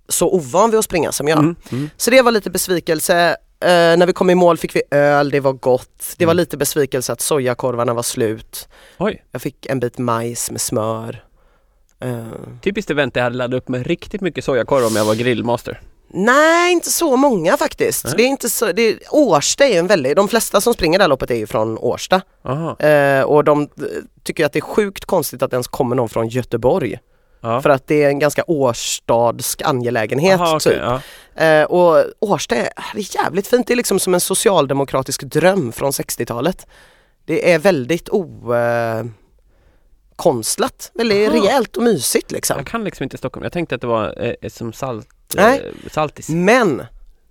[0.09, 1.39] så ovan vid att springa som jag.
[1.39, 1.57] Mm.
[1.73, 1.91] Mm.
[1.97, 3.37] Så det var lite besvikelse.
[3.61, 6.15] Eh, när vi kom i mål fick vi öl, det var gott.
[6.19, 6.41] Det var Mm.
[6.41, 8.69] lite besvikelse att sojakorvarna var slut.
[8.99, 11.25] Oj, Jag fick en bit majs med smör.
[12.01, 12.27] Eh,
[12.63, 15.81] typiskt event jag hade laddat upp med riktigt mycket sojakorv om jag var grillmaster.
[16.11, 18.05] nej, inte så många faktiskt.
[18.05, 18.15] Nej.
[18.17, 20.99] Det är inte så, det är, Årsta är ju en väldigt, de flesta som springer
[20.99, 22.21] det här loppet är ju från Årsta.
[22.45, 22.77] Aha.
[22.81, 23.69] Eh, och de eh,
[24.23, 26.99] tycker att det är sjukt konstigt att det ens kommer någon från Göteborg.
[27.41, 27.63] Ja.
[27.63, 30.83] För att det är en ganska årstadsk angelägenhet Aha, okej, typ.
[31.35, 31.45] ja.
[31.45, 35.73] Eh, och Årsta är, det är jävligt fint, det är liksom som en socialdemokratisk dröm
[35.73, 36.67] från 60-talet.
[37.27, 38.55] Det är väldigt o...
[38.55, 39.05] Eh,
[40.17, 41.37] konstlat, väldigt Aha.
[41.37, 42.57] rejält och mysigt liksom.
[42.57, 43.45] Jag kan liksom inte Stockholm.
[43.45, 45.73] Jag tänkte att det var eh, som salt, Nej.
[45.85, 46.29] eh, saltis.
[46.29, 46.81] Men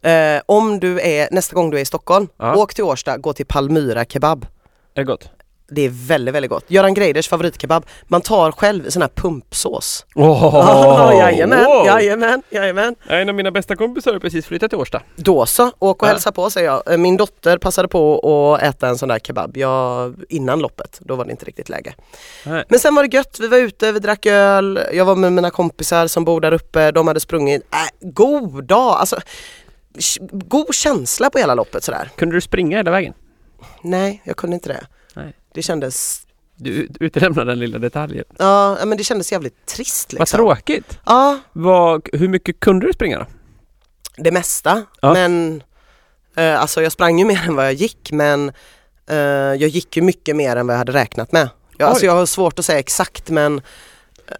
[0.01, 2.55] eh, om du är, nästa gång du är i Stockholm, Ja.
[2.55, 4.45] åk till Årsta, gå till Palmyra kebab.
[4.93, 5.29] Är det gott?
[5.69, 6.63] Det är väldigt, väldigt gott.
[6.67, 7.86] Göran Greiders favoritkebab.
[8.03, 10.06] Man tar själv sån här pumpsås.
[10.15, 12.95] Oh, Oh, jajamän, jajamän, jajamän.
[13.10, 15.01] En av mina bästa kompisar har precis flyttat till Årsta.
[15.15, 16.12] Då så, åk och Ja.
[16.12, 16.91] hälsa på säger jag.
[16.91, 18.19] Eh, Min dotter passade på
[18.56, 20.99] att äta en sån där kebab jag, innan loppet.
[21.01, 21.93] Då var det inte riktigt läge.
[22.45, 22.63] Nej.
[22.69, 25.49] Men sen var det gött, vi var ute, vi drack öl, jag var med mina
[25.49, 27.62] kompisar som bor där uppe, de hade sprungit.
[27.73, 29.19] Äh, god dag, alltså
[30.32, 32.10] god känsla på hela loppet sådär.
[32.15, 33.13] Kunde du springa hela vägen?
[33.82, 34.88] Nej, jag kunde inte det.
[35.57, 36.21] Det kändes,
[36.55, 38.25] Du ut- utelämnar den lilla detaljen.
[38.39, 40.37] ja men det kändes jävligt trist Vad liksom.
[40.37, 40.99] tråkigt.
[41.05, 43.25] Ja, Vad, hur mycket kunde du springa då?
[44.17, 44.83] det mesta.
[45.01, 45.13] Ja.
[45.13, 45.63] Men
[46.35, 48.51] eh, alltså jag sprang ju mer än vad jag gick men
[49.09, 51.49] Eh, jag gick ju mycket mer än vad jag hade räknat med.
[51.77, 51.89] Jag, Oj.
[51.89, 53.61] alltså jag har svårt att säga exakt men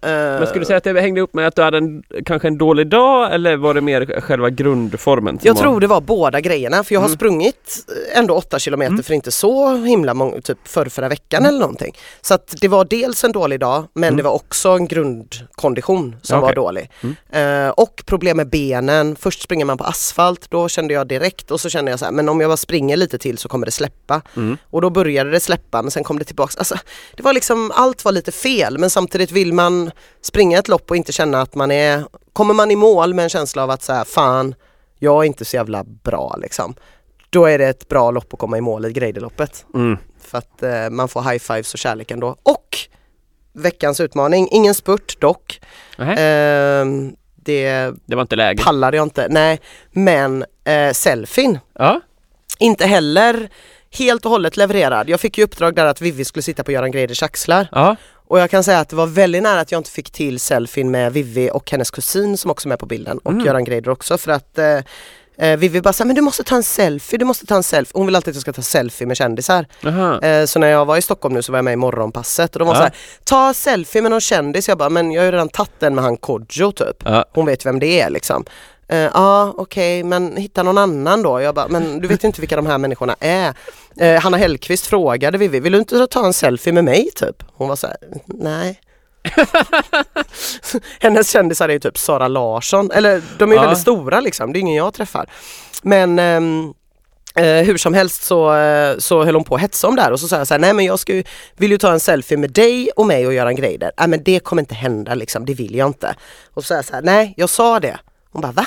[0.02, 2.58] Men skulle du säga att det hängde upp med att du hade en, kanske en
[2.58, 5.38] dålig dag eller var det mer själva grundformen?
[5.42, 7.16] Jag var- tror det var båda grejerna för jag har Mm.
[7.16, 7.76] sprungit
[8.14, 9.02] ändå 8 kilometer Mm.
[9.02, 11.96] för inte så himla många, typ förra, förra veckan eller någonting.
[12.20, 14.16] Så att det var dels en dålig dag men Mm.
[14.16, 16.46] det var också en grundkondition som Okej.
[16.48, 16.90] var dålig.
[17.02, 17.66] Mm.
[17.66, 19.16] Eh, och problem med benen.
[19.16, 22.12] Först springer man på asfalt, då kände jag direkt och så kände jag så här,
[22.12, 24.22] men om jag bara springer lite till så kommer det släppa.
[24.36, 24.56] Mm.
[24.70, 26.56] Och då började det släppa men sen kom det tillbaks.
[26.56, 26.74] Alltså,
[27.16, 29.77] det var liksom, allt var lite fel men samtidigt vill man
[30.20, 33.28] springa ett lopp och inte känna att man är, kommer man i mål med en
[33.28, 34.54] känsla av att så här, fan,
[34.98, 36.74] jag är inte så jävla bra liksom.
[37.30, 39.66] Då är det ett bra lopp att komma i mål i Greideloppet.
[39.74, 39.98] Mm.
[40.20, 42.36] För att eh, man får high fives och kärlek ändå.
[42.42, 42.78] Och
[43.52, 45.60] veckans utmaning, ingen spurt dock.
[45.98, 48.62] Nähä, Ehm, det det var inte läge.
[48.64, 49.60] pallade jag inte, nej.
[49.92, 52.00] Men eh, selfien, Ja.
[52.58, 53.50] inte heller
[53.90, 55.08] helt och hållet levererad.
[55.08, 57.68] Jag fick ju uppdrag där att Vivi skulle sitta på Göran Greiders axlar.
[57.72, 57.96] Ja.
[58.30, 60.90] Och jag kan säga att det var väldigt nära att jag inte fick till selfien
[60.90, 63.46] med Vivi och hennes kusin som också är med på bilden och Mm.
[63.46, 64.78] Göran Greider också för att eh,
[65.48, 67.92] eh, Vivi bara sa men du måste ta en selfie, du måste ta en selfie.
[67.94, 69.66] Hon vill alltid att jag ska ta selfie med kändisar.
[70.24, 72.58] Eh, så när jag var i Stockholm nu så var jag med i morgonpasset och
[72.58, 72.78] de var Ja.
[72.78, 72.92] så här,
[73.24, 74.68] ta selfie med någon kändis.
[74.68, 76.96] Jag bara, men jag har ju redan tagit den med han Kodjo typ.
[77.04, 77.24] Ja.
[77.32, 78.44] Hon vet vem det är liksom.
[78.88, 81.40] Eh, Ja okej men hitta någon annan då.
[81.40, 83.54] Jag bara, men du vet inte vilka de här människorna är.
[83.96, 87.42] Eh, Hanna Hellqvist frågade Vivi, vill du inte ta en selfie med mig typ?
[87.54, 87.96] Hon var så här,
[88.26, 88.80] nej.
[91.00, 93.60] Hennes kändisar är ju typ Sara Larsson, eller de är Ja.
[93.62, 95.30] väldigt stora liksom, det är ingen jag träffar.
[95.82, 96.74] Men ehm,
[97.34, 100.12] Eh, hur som helst så, eh, så höll hon på att hetsa om det här
[100.12, 101.24] och så sa jag så här, nej men jag ska ju,
[101.56, 103.92] vill ju ta en selfie med dig och mig och Göran Greider.
[103.98, 106.14] Nej men det kommer inte hända liksom, det vill jag inte.
[106.54, 107.98] Och så sa jag så här, nej jag sa det.
[108.32, 108.66] Hon bara va?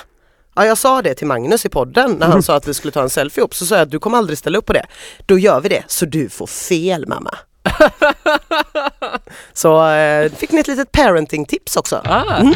[0.55, 3.01] Ja jag sa det till Magnus i podden när han sa att vi skulle ta
[3.01, 3.55] en selfie ihop.
[3.55, 4.85] Så sa jag att du kommer aldrig ställa upp på det.
[5.25, 7.37] Då gör vi det, så du får fel mamma.
[9.53, 12.01] så eh, fick ni ett litet parenting tips också.
[12.05, 12.35] Ah.
[12.37, 12.53] Mm.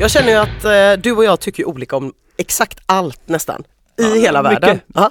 [0.00, 3.62] Jag känner ju att eh, du och jag tycker olika om exakt allt nästan.
[3.98, 4.62] I Ja, hela mycket.
[4.62, 4.80] världen.
[4.94, 5.10] Ja.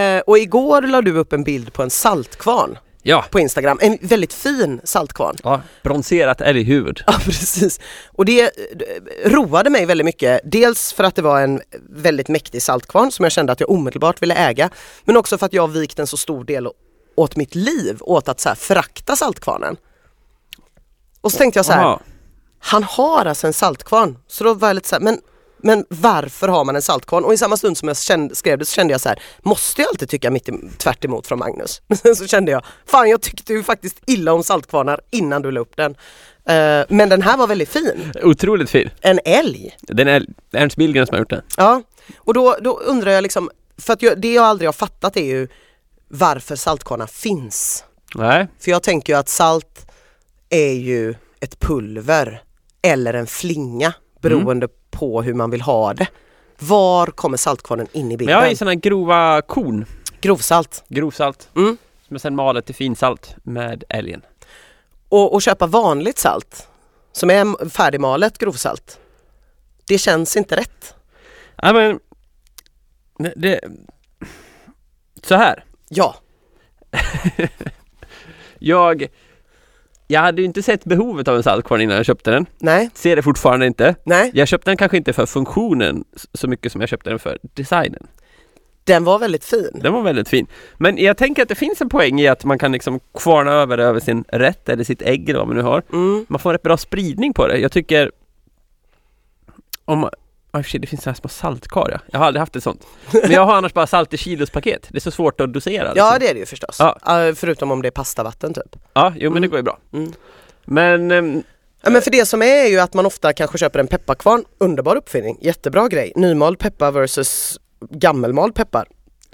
[0.00, 3.24] Eh, och igår la du upp en bild på en saltkvarn Ja.
[3.30, 3.78] på Instagram.
[3.82, 5.36] En väldigt fin saltkvarn.
[5.42, 5.60] ja.
[5.82, 7.02] Bronserat älghuvud.
[7.06, 7.80] Ja precis.
[8.06, 8.50] Och det eh,
[9.30, 10.40] roade mig väldigt mycket.
[10.44, 14.22] Dels för att det var en väldigt mäktig saltkvarn som jag kände att jag omedelbart
[14.22, 14.70] ville äga.
[15.04, 16.68] Men också för att jag vikt en så stor del
[17.16, 19.76] åt mitt liv åt att så här förakta saltkvarnen.
[21.20, 22.00] Och så tänkte jag så här, Aha.
[22.58, 24.18] han har alltså en saltkvarn.
[24.26, 25.20] Så då var jag lite så här, men,
[25.58, 27.24] men varför har man en saltkvarn?
[27.24, 29.82] Och i samma stund som jag kände, skrev det så kände jag så här, måste
[29.82, 31.82] jag alltid tycka mitt i, tvärt emot från Magnus?
[31.86, 35.50] Men sen så kände jag, fan jag tyckte ju faktiskt illa om saltkvarnar innan du
[35.50, 35.96] la upp den.
[36.44, 38.12] Eh, men den här var väldigt fin.
[38.22, 38.90] Otroligt fin.
[39.00, 39.76] En älg.
[39.80, 41.42] Den är Ernst Billgren som har gjort den.
[41.56, 41.82] Ja,
[42.18, 45.24] och då, då undrar jag liksom, för att jag, det jag aldrig har fattat är
[45.24, 45.48] ju
[46.08, 47.84] varför saltkvarnar finns.
[48.14, 48.48] Nej.
[48.60, 49.86] För jag tänker ju att salt
[50.50, 52.42] är ju ett pulver
[52.82, 56.08] eller en flinga beroende på hur man vill ha det.
[56.58, 58.32] Var kommer saltkvarnen in i Men bilden?
[58.34, 59.86] jag har ju sådana grova korn.
[60.20, 60.84] Grovsalt.
[60.88, 61.48] Grovsalt.
[61.56, 61.76] Mm.
[62.06, 64.22] Som är sen malet till finsalt med älgen.
[65.08, 66.68] Och, och köpa vanligt salt
[67.12, 68.98] som är färdigmalet grovsalt.
[69.86, 70.94] Det känns inte rätt.
[71.56, 72.00] Ja men
[73.36, 73.60] det,
[75.22, 75.64] Så här.
[75.88, 76.14] Ja,
[78.58, 79.06] Jag
[80.10, 82.46] Jag hade ju inte sett behovet av en saltkvarn innan jag köpte den.
[82.58, 83.94] nej, Ser det fortfarande inte.
[84.04, 84.30] nej.
[84.34, 88.06] Jag köpte den kanske inte för funktionen så mycket som jag köpte den för designen.
[88.84, 89.70] Den var väldigt fin.
[89.82, 90.46] Den var väldigt fin.
[90.78, 93.78] Men jag tänker att det finns en poäng i att man kan liksom kvarna över
[93.78, 95.82] över sin rätt eller sitt ägg eller vad man nu har.
[95.92, 96.26] Mm.
[96.28, 97.58] Man får rätt bra spridning på det.
[97.58, 98.10] Jag tycker
[99.84, 100.08] om
[100.52, 101.98] Oh shit, det finns så här små saltkar ja.
[102.12, 102.86] Jag har aldrig haft ett sånt.
[103.22, 104.86] Men jag har annars bara salt i kilospaket.
[104.88, 105.92] Det är så svårt att dosera.
[105.96, 106.16] Ja liksom.
[106.20, 106.76] det är det ju förstås.
[106.78, 106.98] Ja.
[107.04, 108.76] Ja, förutom om det är pastavatten typ.
[108.94, 109.50] ja jo men det Mm.
[109.50, 109.78] går ju bra.
[109.92, 110.12] Mm.
[110.64, 111.42] Men ehm,
[111.82, 114.44] Ja, men för det som är, är ju att man ofta kanske köper en pepparkvarn,
[114.58, 116.12] underbar uppfinning, jättebra grej.
[116.16, 117.58] Nymald peppar versus
[117.90, 118.86] gammelmald peppar.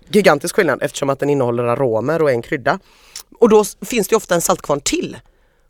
[0.08, 2.78] Gigantisk skillnad eftersom att den innehåller aromer och en krydda.
[3.40, 5.16] Och då finns det ju ofta en saltkvarn till.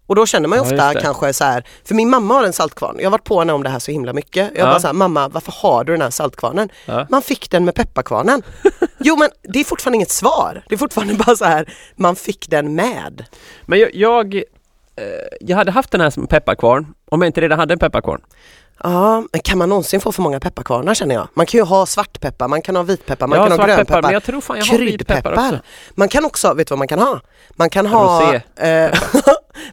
[0.07, 1.01] Och då känner man ju Ja, ofta det.
[1.01, 3.63] kanske så här, för min mamma har en saltkvarn, jag har varit på henne om
[3.63, 4.51] det här så himla mycket.
[4.55, 4.71] Jag Ja.
[4.71, 6.69] bara så här, mamma varför har du den här saltkvarnen?
[6.87, 7.07] ja.
[7.11, 8.43] Man fick den med pepparkvarnen.
[8.99, 10.63] Jo men det är fortfarande inget svar.
[10.69, 13.25] Det är fortfarande bara så här, man fick den med.
[13.67, 14.43] Men jag, jag, eh,
[15.41, 18.21] jag hade haft den här som pepparkvarn om jag inte redan hade en pepparkvarn.
[18.87, 21.29] Ja, men kan man någonsin få för många pepparkvarnar känner jag?
[21.35, 24.03] Man kan ju ha svartpeppar, man kan ha vitpeppar, man har kan ha grönpeppar.
[24.03, 25.43] men jag tror fan jag har vitpeppar också.
[25.43, 25.63] Kryddpeppar.
[25.95, 27.21] Man kan också, vet du vad man kan ha?
[27.51, 28.41] Man kan ha, eh,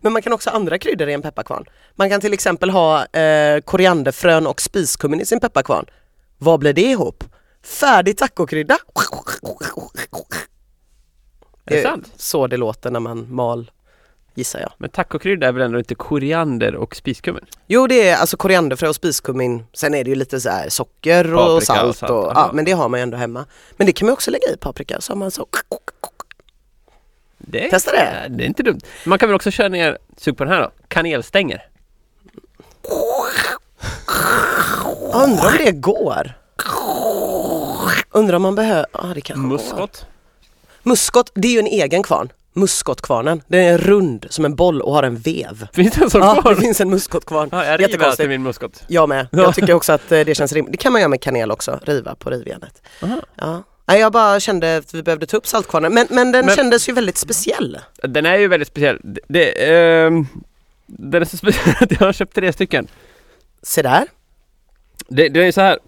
[0.01, 1.65] men man kan också ha andra kryddor i en pepparkvarn.
[1.95, 5.85] Man kan till exempel ha eh, korianderfrön och spiskummin i sin pepparkvarn.
[6.37, 7.23] Vad blir det ihop?
[7.63, 8.77] Färdig tacokrydda.
[11.65, 12.11] Är det sant?
[12.17, 13.71] så det låter när man mal,
[14.41, 14.71] gissar jag.
[14.77, 17.45] Men tacokrydda är väl ändå inte koriander och spiskummin?
[17.67, 19.65] Jo det är alltså korianderfrö och spiskummin.
[19.73, 21.89] Sen är det ju lite så här socker och Paprika salt.
[21.89, 23.45] och salt, Och, ja, men det har man ju ändå hemma.
[23.77, 25.01] Men det kan man också lägga i paprika.
[25.01, 25.47] Så har man så.
[27.37, 28.25] Det är, Testa det.
[28.29, 28.79] Det är inte dumt.
[29.05, 31.61] Man kan väl också köra ner, sug på den här då, kanelstänger.
[35.13, 36.33] Undrar om det går.
[38.11, 39.49] Undrar om man behöver, ja det kanske går.
[39.49, 40.05] Muskot.
[40.83, 42.31] Muskot, det är ju en egen kvarn.
[42.53, 43.41] Muskotkvarnen.
[43.47, 45.67] Den är rund som en boll och har en vev.
[45.73, 46.55] Finns det en sån Ja, kvar?
[46.55, 47.49] det finns en muskotkvarn.
[47.51, 48.83] Ja, jag river alltid min muskot.
[48.87, 49.27] Jag med.
[49.31, 49.41] Ja.
[49.41, 50.71] Jag tycker också att eh, det känns rimligt.
[50.71, 52.81] Det kan man göra med kanel också, riva på rivjärnet.
[53.35, 53.63] Ja.
[53.85, 55.93] Nej, jag bara kände att vi behövde ta upp saltkvarnen.
[55.93, 57.77] Men, men den Men- kändes ju väldigt speciell.
[58.03, 58.99] Den är ju väldigt speciell.
[59.03, 60.27] Det, det, ehm,
[60.85, 62.87] den är så speciell att jag har köpt tre stycken.
[63.63, 64.03] Se där.
[65.07, 65.79] Det, det är så här.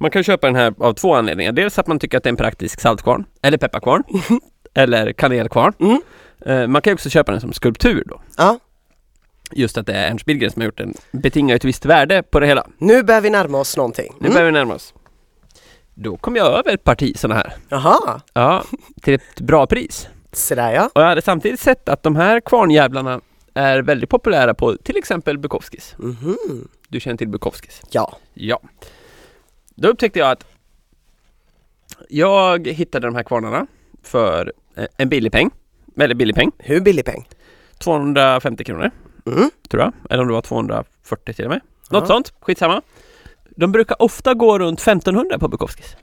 [0.00, 1.52] Man kan köpa den här av två anledningar.
[1.52, 3.24] Dels att man tycker att det är en praktisk saltkvarn.
[3.42, 4.02] Eller pepparkvarn.
[4.78, 5.72] eller kanelkvarn.
[5.80, 6.00] Mm.
[6.46, 8.20] Eh, man kan ju också köpa den som skulptur då.
[8.36, 8.58] Ja.
[9.52, 10.94] Just att det är Ernst Billgren som har gjort den.
[11.10, 12.66] Betingar ett visst värde på det hela.
[12.78, 14.12] Nu börjar vi närma oss någonting.
[14.18, 14.32] Nu Mm.
[14.34, 14.94] börjar vi närma oss.
[15.94, 17.52] Då kom jag över ett parti sådana här.
[17.68, 18.64] Jaha, Ja,
[19.02, 20.08] till ett bra pris.
[20.32, 20.90] se där ja.
[20.94, 23.20] Och jag hade samtidigt sett att de här kvarnjävlarna
[23.54, 25.94] är väldigt populära på till exempel Bukowskis.
[25.98, 26.36] Mhm.
[26.88, 27.82] Du känner till Bukowskis?
[27.90, 28.16] Ja.
[28.34, 28.60] Ja.
[29.74, 30.44] Då upptäckte jag att
[32.08, 33.66] jag hittade de här kvarnarna
[34.02, 34.52] för
[34.96, 35.50] en billig peng.
[35.94, 36.50] Väldigt billig peng.
[36.58, 37.28] Hur billig peng?
[37.78, 38.90] 250 kronor
[39.26, 39.50] Mm.
[39.68, 39.92] tror jag.
[40.10, 41.60] Eller om det var 240 till och med.
[41.90, 42.06] Något Ja.
[42.06, 42.32] sånt.
[42.40, 42.82] Skitsamma.
[43.56, 45.96] De brukar ofta gå runt 1500 på Bukowskis.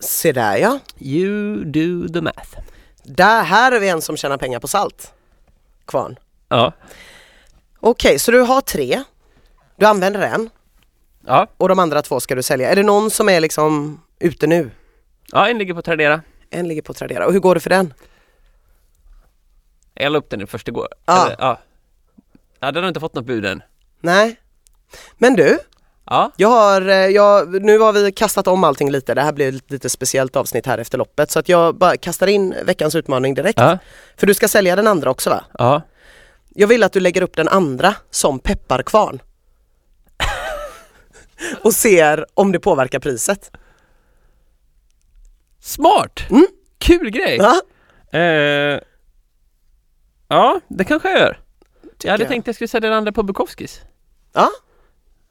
[0.00, 0.78] Se där ja.
[1.00, 2.58] You do the math.
[3.04, 5.12] Där, här är vi en som tjänar pengar på salt.
[5.86, 6.16] Kvarn.
[6.48, 6.72] Ja.
[7.80, 9.02] Okej, så du har tre.
[9.76, 10.50] Du använder en
[11.26, 11.46] Ja.
[11.56, 12.70] och de andra två ska du sälja.
[12.70, 14.70] Är det någon som är liksom ute nu?
[15.32, 16.20] ja, en ligger på Tradera.
[16.50, 17.26] En ligger på Tradera.
[17.26, 17.94] Och hur går det för den?
[19.94, 20.88] Jag la upp den i första igår.
[21.06, 21.26] Ja.
[21.26, 21.58] Eller, ja.
[22.60, 23.62] Ja, den har inte fått något bud än.
[24.00, 24.36] Nej.
[25.18, 25.58] Men du,
[26.04, 26.30] Ja.
[26.36, 29.14] jag har, eh, jag, nu har vi kastat om allting lite.
[29.14, 31.30] Det här blir ett lite speciellt avsnitt här efter loppet.
[31.30, 33.58] Så att jag bara kastar in veckans utmaning direkt.
[33.58, 33.78] Ja.
[34.16, 35.44] För du ska sälja den andra också va?
[35.58, 35.82] Ja.
[36.48, 39.22] Jag vill att du lägger upp den andra som pepparkvarn.
[41.62, 43.50] och ser om det påverkar priset.
[45.60, 46.20] Smart!
[46.30, 46.46] Mm.
[46.78, 47.36] Kul grej!
[47.36, 47.60] Ja,
[48.18, 48.80] Eh,
[50.32, 51.38] ja, det kanske jag gör.
[52.02, 52.30] Jag hade jag.
[52.30, 53.80] tänkt att jag skulle sälja den andra på Bukowskis.
[54.32, 54.48] Ja.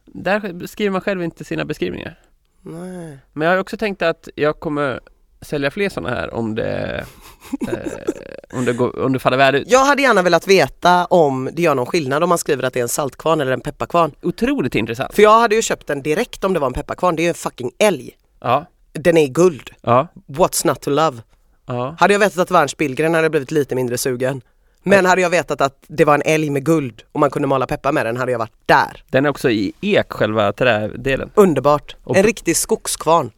[0.06, 2.20] Där skriver man själv inte sina beskrivningar.
[2.62, 3.18] Nej.
[3.34, 5.00] Men jag har också tänkt att jag kommer
[5.42, 7.06] sälja fler sådana här om det,
[7.70, 9.72] eh, om det, går, om det faller väl ut.
[9.72, 12.80] Jag hade gärna velat veta om det gör någon skillnad om man skriver att det
[12.80, 14.12] är en saltkvarn eller en pepparkvarn.
[14.22, 15.16] Otroligt intressant.
[15.16, 17.16] För jag hade ju köpt den direkt om det var en pepparkvarn.
[17.16, 18.18] Det är ju en fucking älg.
[18.40, 19.70] Ja, Den är i guld.
[19.82, 21.18] ja, What's not to love?
[21.66, 21.96] ja.
[22.00, 24.42] Hade jag vetat att det var Ernst Billgren hade jag blivit lite mindre sugen.
[24.84, 27.68] Men hade jag vetat att det var en älg med guld och man kunde mala
[27.68, 29.04] peppar med den hade jag varit där.
[29.10, 31.30] Den är också i ek, själva trädelen.
[31.36, 31.96] Underbart.
[32.04, 33.32] Och- En riktig skogskvarn.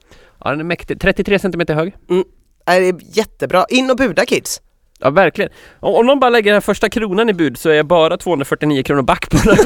[0.43, 0.99] Ja, den är mäktig.
[1.01, 1.95] 33 centimeter hög.
[2.09, 2.23] Mm.
[2.65, 3.65] Det är jättebra.
[3.69, 4.61] In och buda kids.
[4.99, 5.51] Ja, verkligen.
[5.79, 8.83] Om, om någon bara lägger den första kronan i bud så är jag bara 249
[8.83, 9.63] kronor back på den här.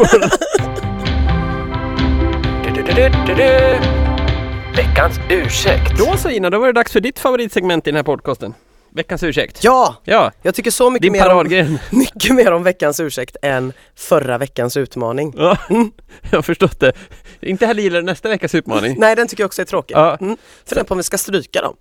[4.75, 5.97] Veckans ursäkt.
[5.97, 8.53] Då så Ina, då var det dags för ditt favoritsegment i den här podcasten.
[8.91, 9.63] Veckans ursäkt.
[9.63, 13.73] Ja, Ja, jag tycker så mycket din mer, om, mycket mer om veckans ursäkt än
[13.95, 15.33] förra veckans utmaning.
[15.37, 15.57] Ja,
[16.31, 16.93] jag har förstått det.
[17.41, 18.95] Inte heller gillar du nästa veckas utmaning.
[18.99, 19.95] Nej, den tycker jag också är tråkig.
[19.95, 20.17] Ja.
[20.21, 20.37] Mm.
[20.65, 21.75] Funderar på om vi ska stryka dem.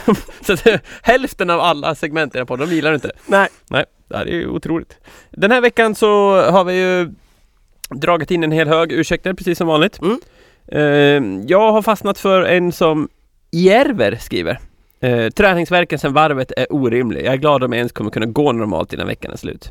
[0.46, 3.12] Så att, eh, hälften av alla segment i den här podden, de gillar du inte.
[3.26, 3.48] Nej.
[3.68, 4.96] Nej, det här är ju otroligt.
[5.30, 7.10] Den här veckan så har vi ju
[7.90, 10.00] dragit in en hel hög ursäkter precis som vanligt.
[10.00, 10.20] Mm.
[10.68, 13.08] Eh, jag har fastnat för en som
[13.50, 14.58] Järver skriver.
[15.02, 17.24] Eh, träningsverken sen varvet är orimlig.
[17.26, 19.70] Jag är glad om jag ens kommer kunna gå normalt innan veckan är slut.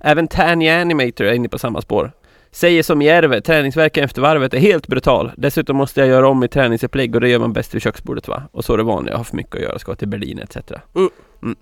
[0.00, 2.12] Även Tanya Animator är inne på samma spår.
[2.50, 5.32] Säger som Järve, träningsverken efter varvet är helt brutal.
[5.36, 8.42] Dessutom måste jag göra om mitt träningsupplägg och det gör man bäst vid köksbordet va?
[8.52, 10.56] Och så är det vanliga, jag har för mycket att göra, ska till Berlin etc.
[10.94, 11.10] Mm.
[11.42, 11.56] Mm.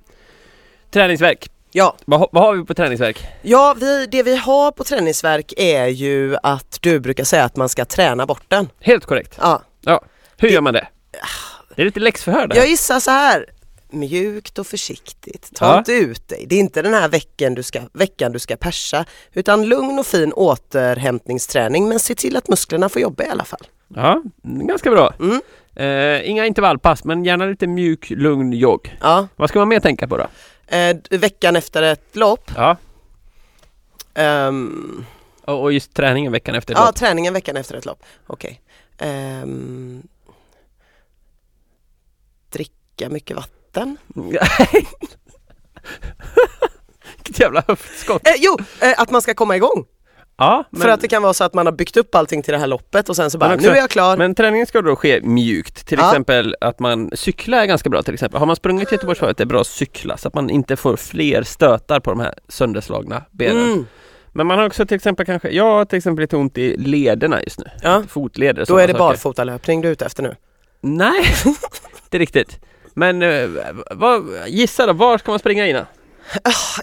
[0.90, 1.48] Träningsverk.
[1.72, 3.26] Ja, Vad, vad har vi på träningsverk?
[3.42, 7.68] ja vi, det vi har på träningsverk är ju att du brukar säga att man
[7.68, 8.68] ska träna bort den.
[8.80, 9.38] Helt korrekt.
[9.40, 10.86] Ja, Hur Det- gör man det?
[11.76, 12.56] Det är lite läxförhör där.
[12.56, 13.46] jag gissar så här.
[13.90, 15.50] Mjukt och försiktigt.
[15.54, 15.78] Ta Ja.
[15.78, 16.44] inte ut dig.
[16.48, 19.04] Det är inte den här veckan du, ska, veckan du ska persa.
[19.32, 23.66] Utan lugn och fin återhämtningsträning men se till att musklerna får jobba i alla fall.
[23.94, 25.14] Ja, ganska bra.
[25.20, 25.40] Mm.
[25.74, 28.96] Eh, inga intervallpass, men gärna lite mjuk, lugn jogg.
[29.00, 29.28] Ja.
[29.36, 30.26] Vad ska man mer tänka på då?
[30.76, 32.50] Eh, veckan efter ett lopp.
[32.56, 32.76] Ja,
[34.14, 35.04] ehm,
[35.44, 36.96] och, och just träningen veckan efter ett ja, lopp.
[36.96, 38.02] träningen veckan efter ett lopp.
[38.26, 38.60] Okej.
[38.98, 40.02] Ehm,
[42.96, 43.96] dricka mycket vatten.
[47.16, 48.26] Vilket jävla höftskott.
[48.26, 49.84] Eh, jo, eh, att man ska komma igång.
[50.38, 52.52] Ja, men, För att det kan vara så att man har byggt upp allting till
[52.52, 54.16] det här loppet och sen så bara, också- nu är jag klar.
[54.16, 55.86] men träningen ska då ske mjukt.
[55.86, 56.08] Till Ja.
[56.10, 58.38] exempel att man cyklar är ganska bra till exempel.
[58.38, 61.42] Har man sprungit Göteborgsvarvet är det bra att cykla så att man inte får fler
[61.42, 63.64] stötar på de här sönderslagna benen.
[63.72, 63.86] Mm.
[64.32, 67.42] Men man har också till exempel kanske, jag har till exempel lite ont i lederna
[67.42, 67.64] just nu.
[67.82, 68.02] Ja.
[68.08, 68.98] Fotleder Då är det saker.
[68.98, 70.36] barfotalöpning du är ute efter nu.
[70.80, 71.24] Nej,
[72.04, 72.60] inte riktigt.
[72.98, 73.48] Men eh,
[73.90, 75.76] vad, gissa då, var ska man springa in?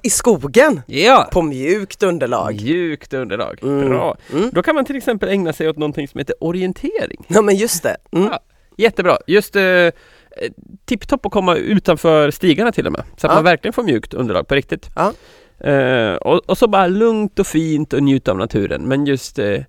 [0.04, 0.82] I skogen!
[0.88, 1.30] Ja!
[1.32, 2.54] På mjukt underlag.
[2.54, 3.60] Mjukt underlag.
[3.64, 3.90] Mm.
[3.90, 4.18] Bra.
[4.34, 4.50] Mm.
[4.54, 7.26] Då kan man till exempel ägna sig åt någonting som heter orientering.
[7.28, 7.98] Ja men just det.
[8.12, 8.28] Mm.
[8.32, 8.40] Ja.
[8.78, 9.18] Jättebra.
[9.28, 9.90] Just eh,
[10.86, 13.04] tipptopp att komma utanför stigarna till och med.
[13.18, 13.36] Så att Ja.
[13.36, 14.90] man verkligen får mjukt underlag på riktigt.
[14.96, 15.14] Ja.
[15.70, 18.82] Eh, och, och så bara lugnt och fint och njuta av naturen.
[18.88, 19.60] Men just eh,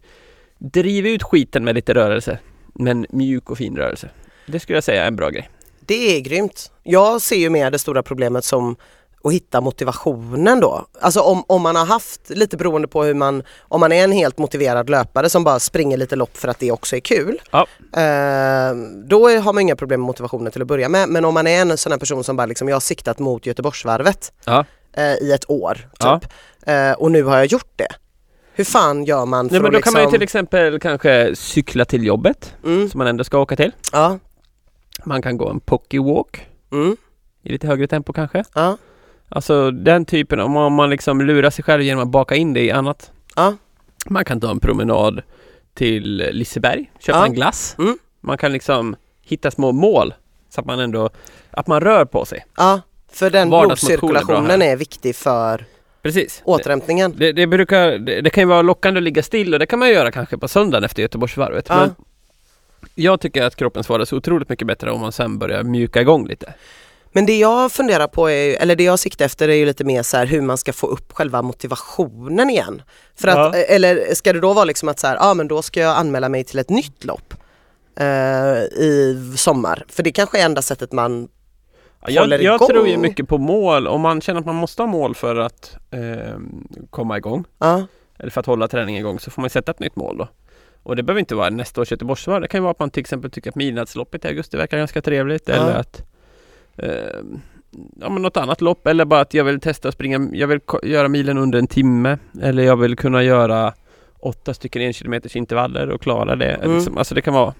[0.58, 2.38] driv ut skiten med lite rörelse.
[2.74, 4.08] Men mjuk och fin rörelse.
[4.46, 5.48] Det skulle jag säga är en bra grej.
[5.86, 6.70] Det är grymt.
[6.82, 8.76] Jag ser ju mer det stora problemet som
[9.24, 10.86] att hitta motivationen då.
[11.00, 14.12] Alltså om, om man har haft, lite beroende på hur man, om man är en
[14.12, 17.40] helt motiverad löpare som bara springer lite lopp för att det också är kul.
[17.50, 17.66] Ja.
[17.80, 18.74] Eh,
[19.08, 21.08] då är, har man inga problem med motivationen till att börja med.
[21.08, 23.46] Men om man är en sån här person som bara liksom, jag har siktat mot
[23.46, 24.64] Göteborgsvarvet Ja.
[24.92, 26.30] eh, i ett år typ.
[26.66, 26.72] Ja.
[26.72, 27.88] Eh, och nu har jag gjort det.
[28.56, 30.02] Hur fan gör man för Nej, men då att kan liksom...
[30.02, 33.72] man ju till exempel kanske cykla till jobbet mm, som man ändå ska åka till.
[33.92, 34.18] ja,
[35.04, 36.96] Man kan gå en pocky walk mm,
[37.42, 38.44] i lite högre tempo kanske.
[38.54, 38.76] ja,
[39.28, 42.52] Alltså den typen, om man, om man liksom lurar sig själv genom att baka in
[42.52, 43.12] det i annat.
[43.36, 43.56] ja,
[44.06, 45.22] Man kan ta en promenad
[45.74, 47.26] till Liseberg, köpa Ja.
[47.26, 47.76] en glass.
[47.78, 47.98] Mm.
[48.20, 50.14] Man kan liksom hitta små mål
[50.48, 51.10] så att man ändå,
[51.50, 52.44] att man rör på sig.
[52.56, 52.80] ja.
[53.12, 54.68] För den är blodcirkulationen här.
[54.72, 55.64] är viktig för
[56.02, 56.42] Precis.
[56.44, 57.14] återhämtningen.
[57.16, 59.78] Det, det brukar, det, det kan ju vara lockande att ligga still och det kan
[59.78, 61.66] man göra kanske på söndagen efter Göteborgsvarvet.
[61.68, 61.76] Ja.
[61.80, 61.94] Men
[62.94, 66.26] jag tycker att kroppen svarar så otroligt mycket bättre om man sen börjar mjuka igång
[66.26, 66.54] lite.
[67.12, 70.02] Men det jag funderar på, är, eller det jag siktar efter är ju lite mer
[70.02, 72.82] så här hur man ska få upp själva motivationen igen.
[73.16, 73.62] För att, Ja.
[73.62, 76.28] eller ska det då vara liksom att så här, ja men då ska jag anmäla
[76.28, 77.34] mig till ett nytt lopp
[78.00, 78.06] eh,
[78.62, 79.84] i sommar.
[79.88, 81.28] För det kanske är enda sättet man,
[82.06, 82.68] Ja, Håller Jag, jag igång.
[82.68, 83.86] tror ju mycket på mål.
[83.86, 86.38] Om man känner att man måste ha mål för att eh,
[86.90, 87.86] komma igång ja,
[88.18, 90.28] eller för att hålla träningen igång så får man sätta ett nytt mål då.
[90.84, 92.40] Och det behöver inte vara nästa års Göteborgsvarv.
[92.40, 95.02] Det kan ju vara att man till exempel tycker att midnattsloppet i augusti verkar ganska
[95.02, 95.54] trevligt Ja.
[95.54, 96.02] eller att
[96.76, 96.88] eh,
[98.00, 100.60] ja, men något annat lopp eller bara att jag vill testa att springa, jag vill
[100.82, 103.74] göra milen under en timme eller jag vill kunna göra
[104.18, 106.50] åtta stycken en kilometers intervaller och klara det.
[106.54, 106.74] Mm.
[106.76, 107.54] Liksom, alltså det kan vara,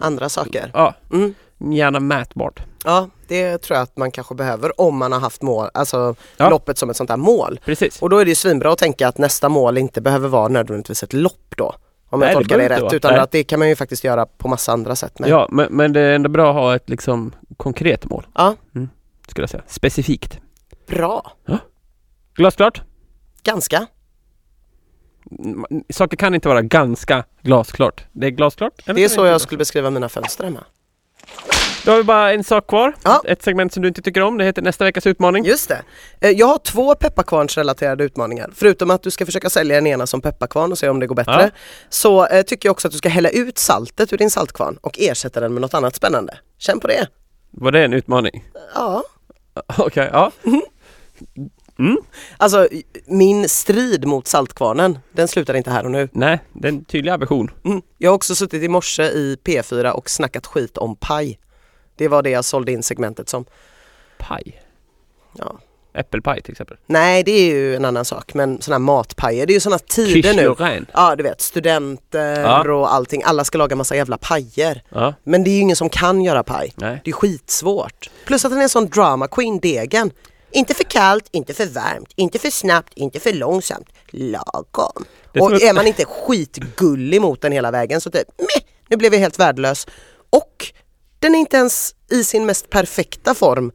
[0.00, 0.70] andra saker.
[0.74, 1.34] ja, Mm.
[1.58, 2.60] gärna mätbart.
[2.84, 6.50] Ja, det tror jag att man kanske behöver om man har haft mål, alltså Ja.
[6.50, 7.60] loppet som ett sånt där mål.
[7.64, 8.02] Precis.
[8.02, 11.02] Och då är det ju svinbra att tänka att nästa mål inte behöver vara nödvändigtvis
[11.02, 11.74] ett lopp då.
[12.16, 12.92] Om Nej, jag det tolkar det inte rätt.
[12.92, 13.20] Utan Nej.
[13.20, 15.28] att det kan man ju faktiskt göra på massa andra sätt med.
[15.30, 18.26] Ja, men, men det är ändå bra att ha ett liksom konkret mål.
[18.34, 18.54] Ja.
[19.28, 19.62] Skulle jag säga.
[19.66, 20.38] Specifikt.
[20.86, 21.32] Bra,
[22.34, 22.82] Glasklart.
[23.42, 23.86] ganska.
[25.44, 28.04] Mm, Saker kan inte vara ganska glasklart.
[28.12, 28.82] Det är glasklart.
[28.86, 30.64] Det är så jag skulle beskriva mina fönster hemma.
[31.86, 32.94] Då har vi bara en sak kvar.
[33.04, 33.22] Ja.
[33.24, 34.38] Ett segment som du inte tycker om.
[34.38, 35.44] Det heter nästa veckas utmaning.
[35.44, 35.82] Just det.
[36.20, 38.50] Eh, Jag har två pepparkvarnsrelaterade utmaningar.
[38.54, 41.14] Förutom att du ska försöka sälja den ena som pepparkvarn och se om det går
[41.14, 41.42] bättre.
[41.42, 41.50] Ja.
[41.88, 44.98] Så eh, tycker jag också att du ska hälla ut saltet ur din saltkvarn och
[44.98, 46.38] ersätta den med något annat spännande.
[46.58, 47.08] Känn på det.
[47.50, 48.44] Var det en utmaning?
[48.74, 49.02] Ja.
[49.78, 50.30] Okej, ja.
[51.78, 51.96] Mm.
[52.36, 52.68] Alltså
[53.06, 56.08] min strid mot saltkvarnen, den slutar inte här och nu.
[56.12, 57.50] Nej, det är en tydlig aversion.
[57.64, 57.82] Mm.
[57.98, 61.38] Jag har också suttit i morse i P4 och snackat skit om paj.
[61.96, 63.44] Det var det jag sålde in segmentet som.
[64.18, 64.62] Paj.
[65.38, 65.58] Ja.
[65.94, 66.76] Äppelpaj till exempel.
[66.86, 69.78] Nej det är ju en annan sak men sådana här matpajer, det är ju sådana
[69.78, 70.86] tider nu.
[70.94, 72.72] Ja du vet studenter Ja.
[72.72, 74.82] och allting, alla ska laga massa jävla pajer.
[74.88, 76.72] Ja, Men det är ju ingen som kan göra paj.
[76.76, 77.00] nej.
[77.04, 78.10] Det är skitsvårt.
[78.24, 80.10] Plus att den är en sån drama queen, degen.
[80.50, 83.88] Inte för kallt, inte för varmt, inte för snabbt, inte för långsamt.
[84.10, 85.04] Lagom.
[85.32, 89.12] Är Och är man inte skitgullig mot den hela vägen så typ, meh, nu blev
[89.14, 89.86] jag helt värdelös.
[90.30, 90.66] Och
[91.26, 93.72] den är inte ens i sin mest perfekta form.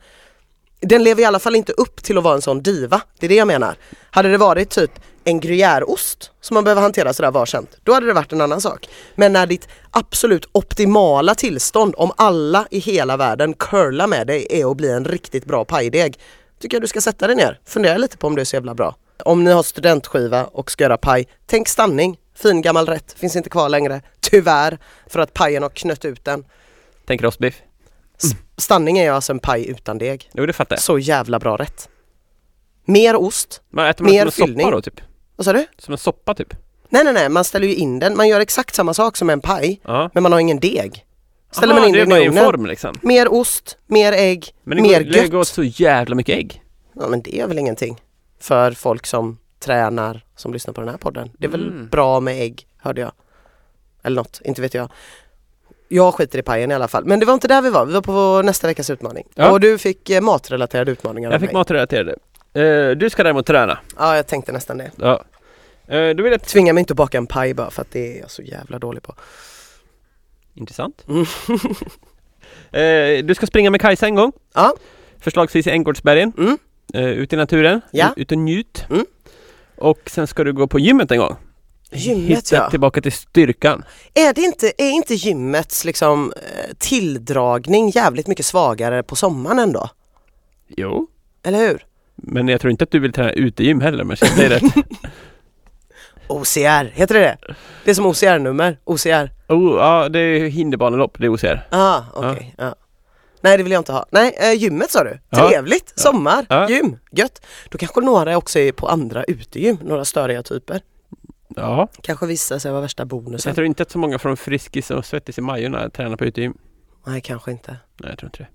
[0.80, 3.02] Den lever i alla fall inte upp till att vara en sån diva.
[3.20, 3.76] Det är det jag menar.
[4.12, 4.92] Hade det varit typ
[5.24, 8.90] en gruyèreost som man behöver hantera sådär varsamt, då hade det varit en annan sak.
[9.16, 14.72] Men när ditt absolut optimala tillstånd, om alla i hela världen curlar med dig, är
[14.72, 16.20] att bli en riktigt bra pajdeg,
[16.60, 17.60] tycker jag du ska sätta dig ner.
[17.66, 18.96] Fundera lite på om det är så jävla bra.
[19.26, 22.18] Om ni har studentskiva och ska göra paj, tänk stanning.
[22.36, 24.02] Fin gammal rätt, finns inte kvar längre.
[24.20, 26.44] Tyvärr, för att pajen har knött ut den.
[27.12, 27.62] Tänk rostbiff.
[28.24, 30.30] S- Stanning är ju alltså en paj utan deg.
[30.34, 30.82] Jo, det fattar jag.
[30.84, 31.90] Så jävla bra rätt.
[32.86, 33.62] Mer ost.
[33.70, 34.66] Men äter man Mer som en fyllning.
[34.66, 35.02] soppa då typ?
[35.36, 35.66] Vad sa du?
[35.78, 36.54] Som en soppa typ?
[36.90, 38.18] Nej nej nej, man ställer ju in den.
[38.18, 40.10] Man gör exakt samma sak som en paj, Ja.
[40.14, 41.06] men man har ingen deg.
[41.52, 42.46] Ställer Aha, man in det det bara i en ugnen.
[42.46, 42.96] form liksom.
[43.02, 45.32] Mer ost, mer ägg, Men det mer går, det gött.
[45.32, 46.64] går så jävla mycket ägg.
[46.94, 48.02] Ja men det är väl ingenting
[48.40, 51.32] för folk som tränar, som lyssnar på den här podden.
[51.38, 51.88] Det är väl Mm.
[51.88, 53.12] bra med ägg, hörde jag.
[54.04, 54.90] Eller något, inte vet jag.
[55.94, 57.06] Jag skiter i pajen i alla fall.
[57.06, 59.28] Men det var inte där vi var, vi var på nästa veckas utmaning.
[59.36, 59.52] Ja.
[59.52, 62.16] Och du fick eh, matrelaterade utmaningar Jag fick matrelaterade.
[62.58, 63.80] Uh, du ska däremot träna.
[63.98, 64.92] Ja, jag tänkte nästan det.
[64.96, 65.24] Ja.
[65.92, 66.44] Uh, du vill jag...
[66.44, 68.80] Tvinga mig inte att baka en paj bara för att det är jag så jävla
[68.80, 69.16] dålig på.
[70.54, 71.06] Intressant.
[71.08, 71.26] Mm.
[72.74, 74.32] Eh, du ska springa med Kajsa en gång.
[74.54, 74.74] Ja.
[75.20, 76.34] Förslagsvis i Änggårdsbergen.
[76.38, 76.58] Mm.
[76.96, 77.82] Uh, ut i naturen.
[77.92, 78.14] Ja.
[78.16, 78.86] Ut och njut.
[78.90, 79.06] Mm.
[79.78, 81.36] Och sen ska du gå på gymmet en gång.
[81.92, 82.70] Gymmet Hitta ja.
[82.70, 83.84] tillbaka till styrkan.
[84.14, 89.90] Är, det inte, är inte gymmets liksom eh, tilldragning jävligt mycket svagare på sommaren ändå?
[90.68, 91.08] Jo.
[91.44, 91.86] Eller hur?
[92.16, 94.64] Men jag tror inte att du vill träna utegym heller men känns det rätt?
[96.28, 97.38] OCR, heter det det?
[97.86, 99.32] Det är som OCR-nummer, OCR.
[99.48, 101.68] Oh, ja, det är hinderbanelopp, det är OCR.
[101.72, 102.56] Ah, okej.
[102.58, 102.76] Ja.
[103.42, 104.06] Nej det vill jag inte ha.
[104.12, 105.20] Nej, eh, gymmet sa du.
[105.30, 105.50] Ja.
[105.50, 106.70] Trevligt, sommar, Ja.
[106.70, 107.46] gym, gött.
[107.70, 110.82] Då kanske några också är på andra utegym, några störiga typer.
[111.56, 111.88] Ja.
[112.02, 113.50] Kanske visar sig vara värsta bonusen.
[113.50, 116.58] Jag tror inte att så många från Friskis och Svettis i Majorna tränar på utegym.
[117.06, 117.78] Nej, kanske inte.
[117.98, 118.48] Nej, jag tror inte det.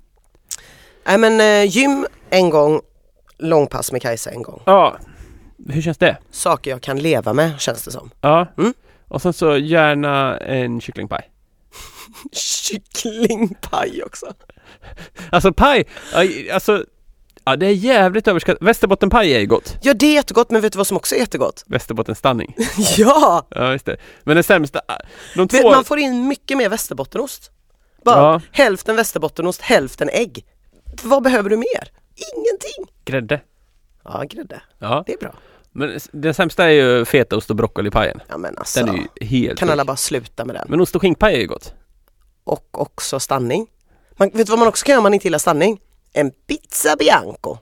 [1.06, 2.80] Nej men eh, gym en gång,
[3.38, 4.62] långpass med Kajsa en gång.
[4.64, 4.96] Ja,
[5.68, 6.16] hur känns det?
[6.30, 8.10] Saker jag kan leva med känns det som.
[8.20, 8.46] Ja.
[8.58, 8.74] Mm.
[9.08, 11.30] Och sen så gärna en kycklingpaj.
[12.32, 14.26] Kycklingpaj också.
[15.30, 15.86] Alltså paj,
[16.52, 16.84] alltså
[17.48, 18.62] Ja det är jävligt överskattat.
[18.62, 19.76] Västerbottenpaj är ju gott.
[19.82, 21.64] Ja det är jättegott men vet du vad som också är jättegott?
[21.66, 22.56] Västerbottenstanning.
[22.96, 23.46] ja!
[23.50, 23.96] Ja just det.
[24.24, 24.80] Men det sämsta,
[25.36, 25.70] de två...
[25.70, 27.50] man får in mycket mer västerbottenost.
[28.04, 28.40] Bara Ja.
[28.52, 30.44] hälften västerbottenost, hälften ägg.
[31.02, 31.90] Vad behöver du mer?
[32.36, 32.94] Ingenting!
[33.04, 33.40] Grädde.
[34.04, 34.60] Ja, grädde.
[34.78, 35.02] Ja.
[35.06, 35.34] Det är bra.
[35.72, 38.20] Men den sämsta är ju fetaost och broccolipajen.
[38.28, 38.80] Ja men alltså.
[38.84, 40.66] Den är ju helt Kan alla bara sluta med den?
[40.68, 41.74] Men ost och skinkpaj är ju gott.
[42.44, 43.66] Och också stanning.
[44.16, 45.80] Man, vet du vad man också kan göra om man inte gillar stanning?
[46.16, 47.58] En pizza bianco.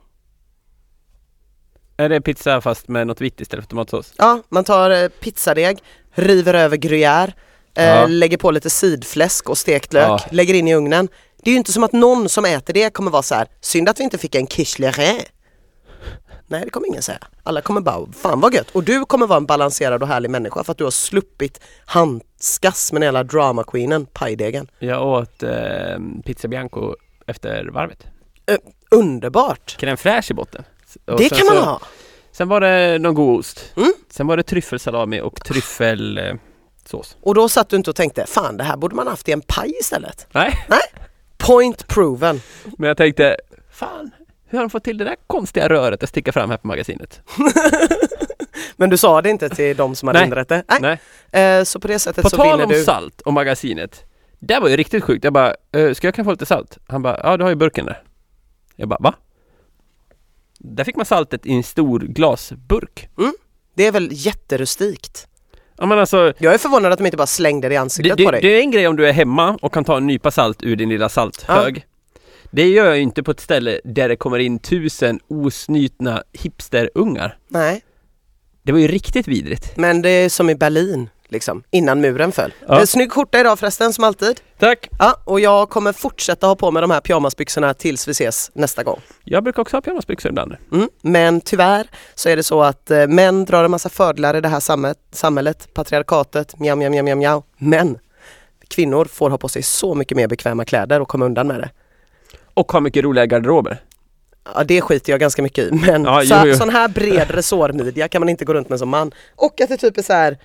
[1.97, 4.13] Är det pizza fast med något vitt istället för tomatsås?
[4.19, 5.79] Ja, man tar eh, pizzadeg,
[6.15, 7.33] river över gruyère,
[7.75, 8.07] eh, Ja.
[8.07, 10.21] lägger på lite sidfläsk och stekt lök, Ja.
[10.31, 11.09] lägger in i ugnen.
[11.43, 13.89] Det är ju inte som att någon som äter det kommer vara så här, synd
[13.89, 14.93] att vi inte fick en quiche
[16.47, 17.19] Nej det kommer ingen säga.
[17.43, 18.71] Alla kommer bara, fan vad gött.
[18.71, 22.93] Och du kommer vara en balanserad och härlig människa för att du har sluppit handskas
[22.93, 24.69] med den jävla drama queenen, pajdegen.
[24.79, 25.51] Jag åt eh,
[26.25, 26.95] pizza bianco
[27.27, 28.07] efter varvet.
[28.91, 29.77] Underbart!
[29.81, 30.65] Crème fraîche i botten.
[31.07, 31.81] Och det kan man så- ha.
[32.33, 33.73] Sen var det någon god ost.
[33.77, 33.93] Mm.
[34.11, 37.17] Sen var det tryffelsalami och tryffelsås.
[37.23, 39.41] Och då satt du inte och tänkte, fan det här borde man haft i en
[39.41, 40.27] paj istället.
[40.33, 40.53] Nej,
[41.39, 42.41] Point proven.
[42.79, 43.37] men jag tänkte,
[43.73, 44.11] fan,
[44.49, 47.21] hur har de fått till det där konstiga röret att sticka fram här på magasinet?
[48.77, 50.27] Men du sa det inte till de som hade Nej.
[50.29, 50.65] inrett det?
[50.81, 50.99] Nej.
[51.33, 51.59] Nej.
[51.59, 52.85] Eh, så på det sättet På så tal vinner om du.
[52.85, 54.05] salt och magasinet.
[54.39, 55.25] Det var ju riktigt sjukt.
[55.25, 56.79] Jag bara, eh, ska jag kunna få lite salt?
[56.89, 58.03] Han bara, ja du har ju burken där.
[58.77, 59.14] Jag bara, va?
[60.59, 63.09] Där fick man saltet i en stor glasburk.
[63.75, 65.27] Det är väl jätterustikt.
[65.77, 68.25] Ja men alltså, Jag är förvånad att de inte bara slängde det i ansiktet det,
[68.25, 68.41] på dig.
[68.41, 70.77] det är en grej om du är hemma och kan ta en nypa salt ur
[70.77, 71.87] din lilla salthög.
[72.51, 77.39] Det gör jag ju inte på ett ställe där det kommer in tusen osnutna hipsterungar.
[77.49, 77.83] Nej,
[78.62, 79.77] Det var ju riktigt vidrigt.
[79.77, 82.53] men det är som i Berlin liksom, innan muren föll.
[82.68, 82.81] Ja.
[82.81, 84.41] En snygg skjorta idag förresten, som alltid.
[84.59, 84.89] Tack!
[84.99, 88.83] Ja, och jag kommer fortsätta ha på mig de här pyjamasbyxorna tills vi ses nästa
[88.83, 89.01] gång.
[89.25, 90.57] Jag brukar också ha pyjamasbyxor ibland.
[90.72, 90.89] Mm.
[91.03, 94.49] Men tyvärr så är det så att eh, män drar en massa fördelar i det
[94.49, 97.43] här samhället, samhället patriarkatet, mjau, mjau, mjau, mjau.
[97.59, 97.99] Men
[98.68, 101.70] kvinnor får ha på sig så mycket mer bekväma kläder och komma undan med det.
[102.55, 103.83] Och har mycket roliga garderober.
[104.55, 106.57] Ja det skiter jag ganska mycket i men Ja, så, jo, jo.
[106.57, 109.12] sån här bred resårmidja kan man inte gå runt med som man.
[109.37, 110.39] Och att det typ är så här,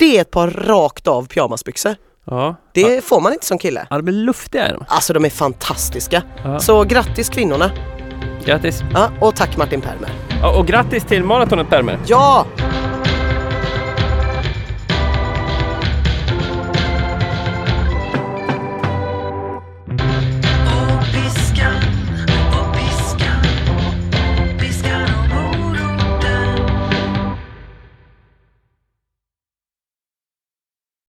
[0.00, 1.94] det är ett par rakt av pyjamasbyxor.
[2.24, 2.56] Ja.
[2.74, 3.00] Det ja.
[3.00, 3.86] får man inte som kille.
[3.90, 4.84] Ja, de är luftiga är de.
[4.88, 6.22] Alltså de är fantastiska.
[6.44, 6.60] Ja.
[6.60, 7.70] Så grattis kvinnorna.
[8.44, 8.82] Grattis!
[8.94, 10.10] Ja, och tack Martin Permer.
[10.42, 11.98] Ja, och grattis till maratonet Permer!
[12.06, 12.46] Ja!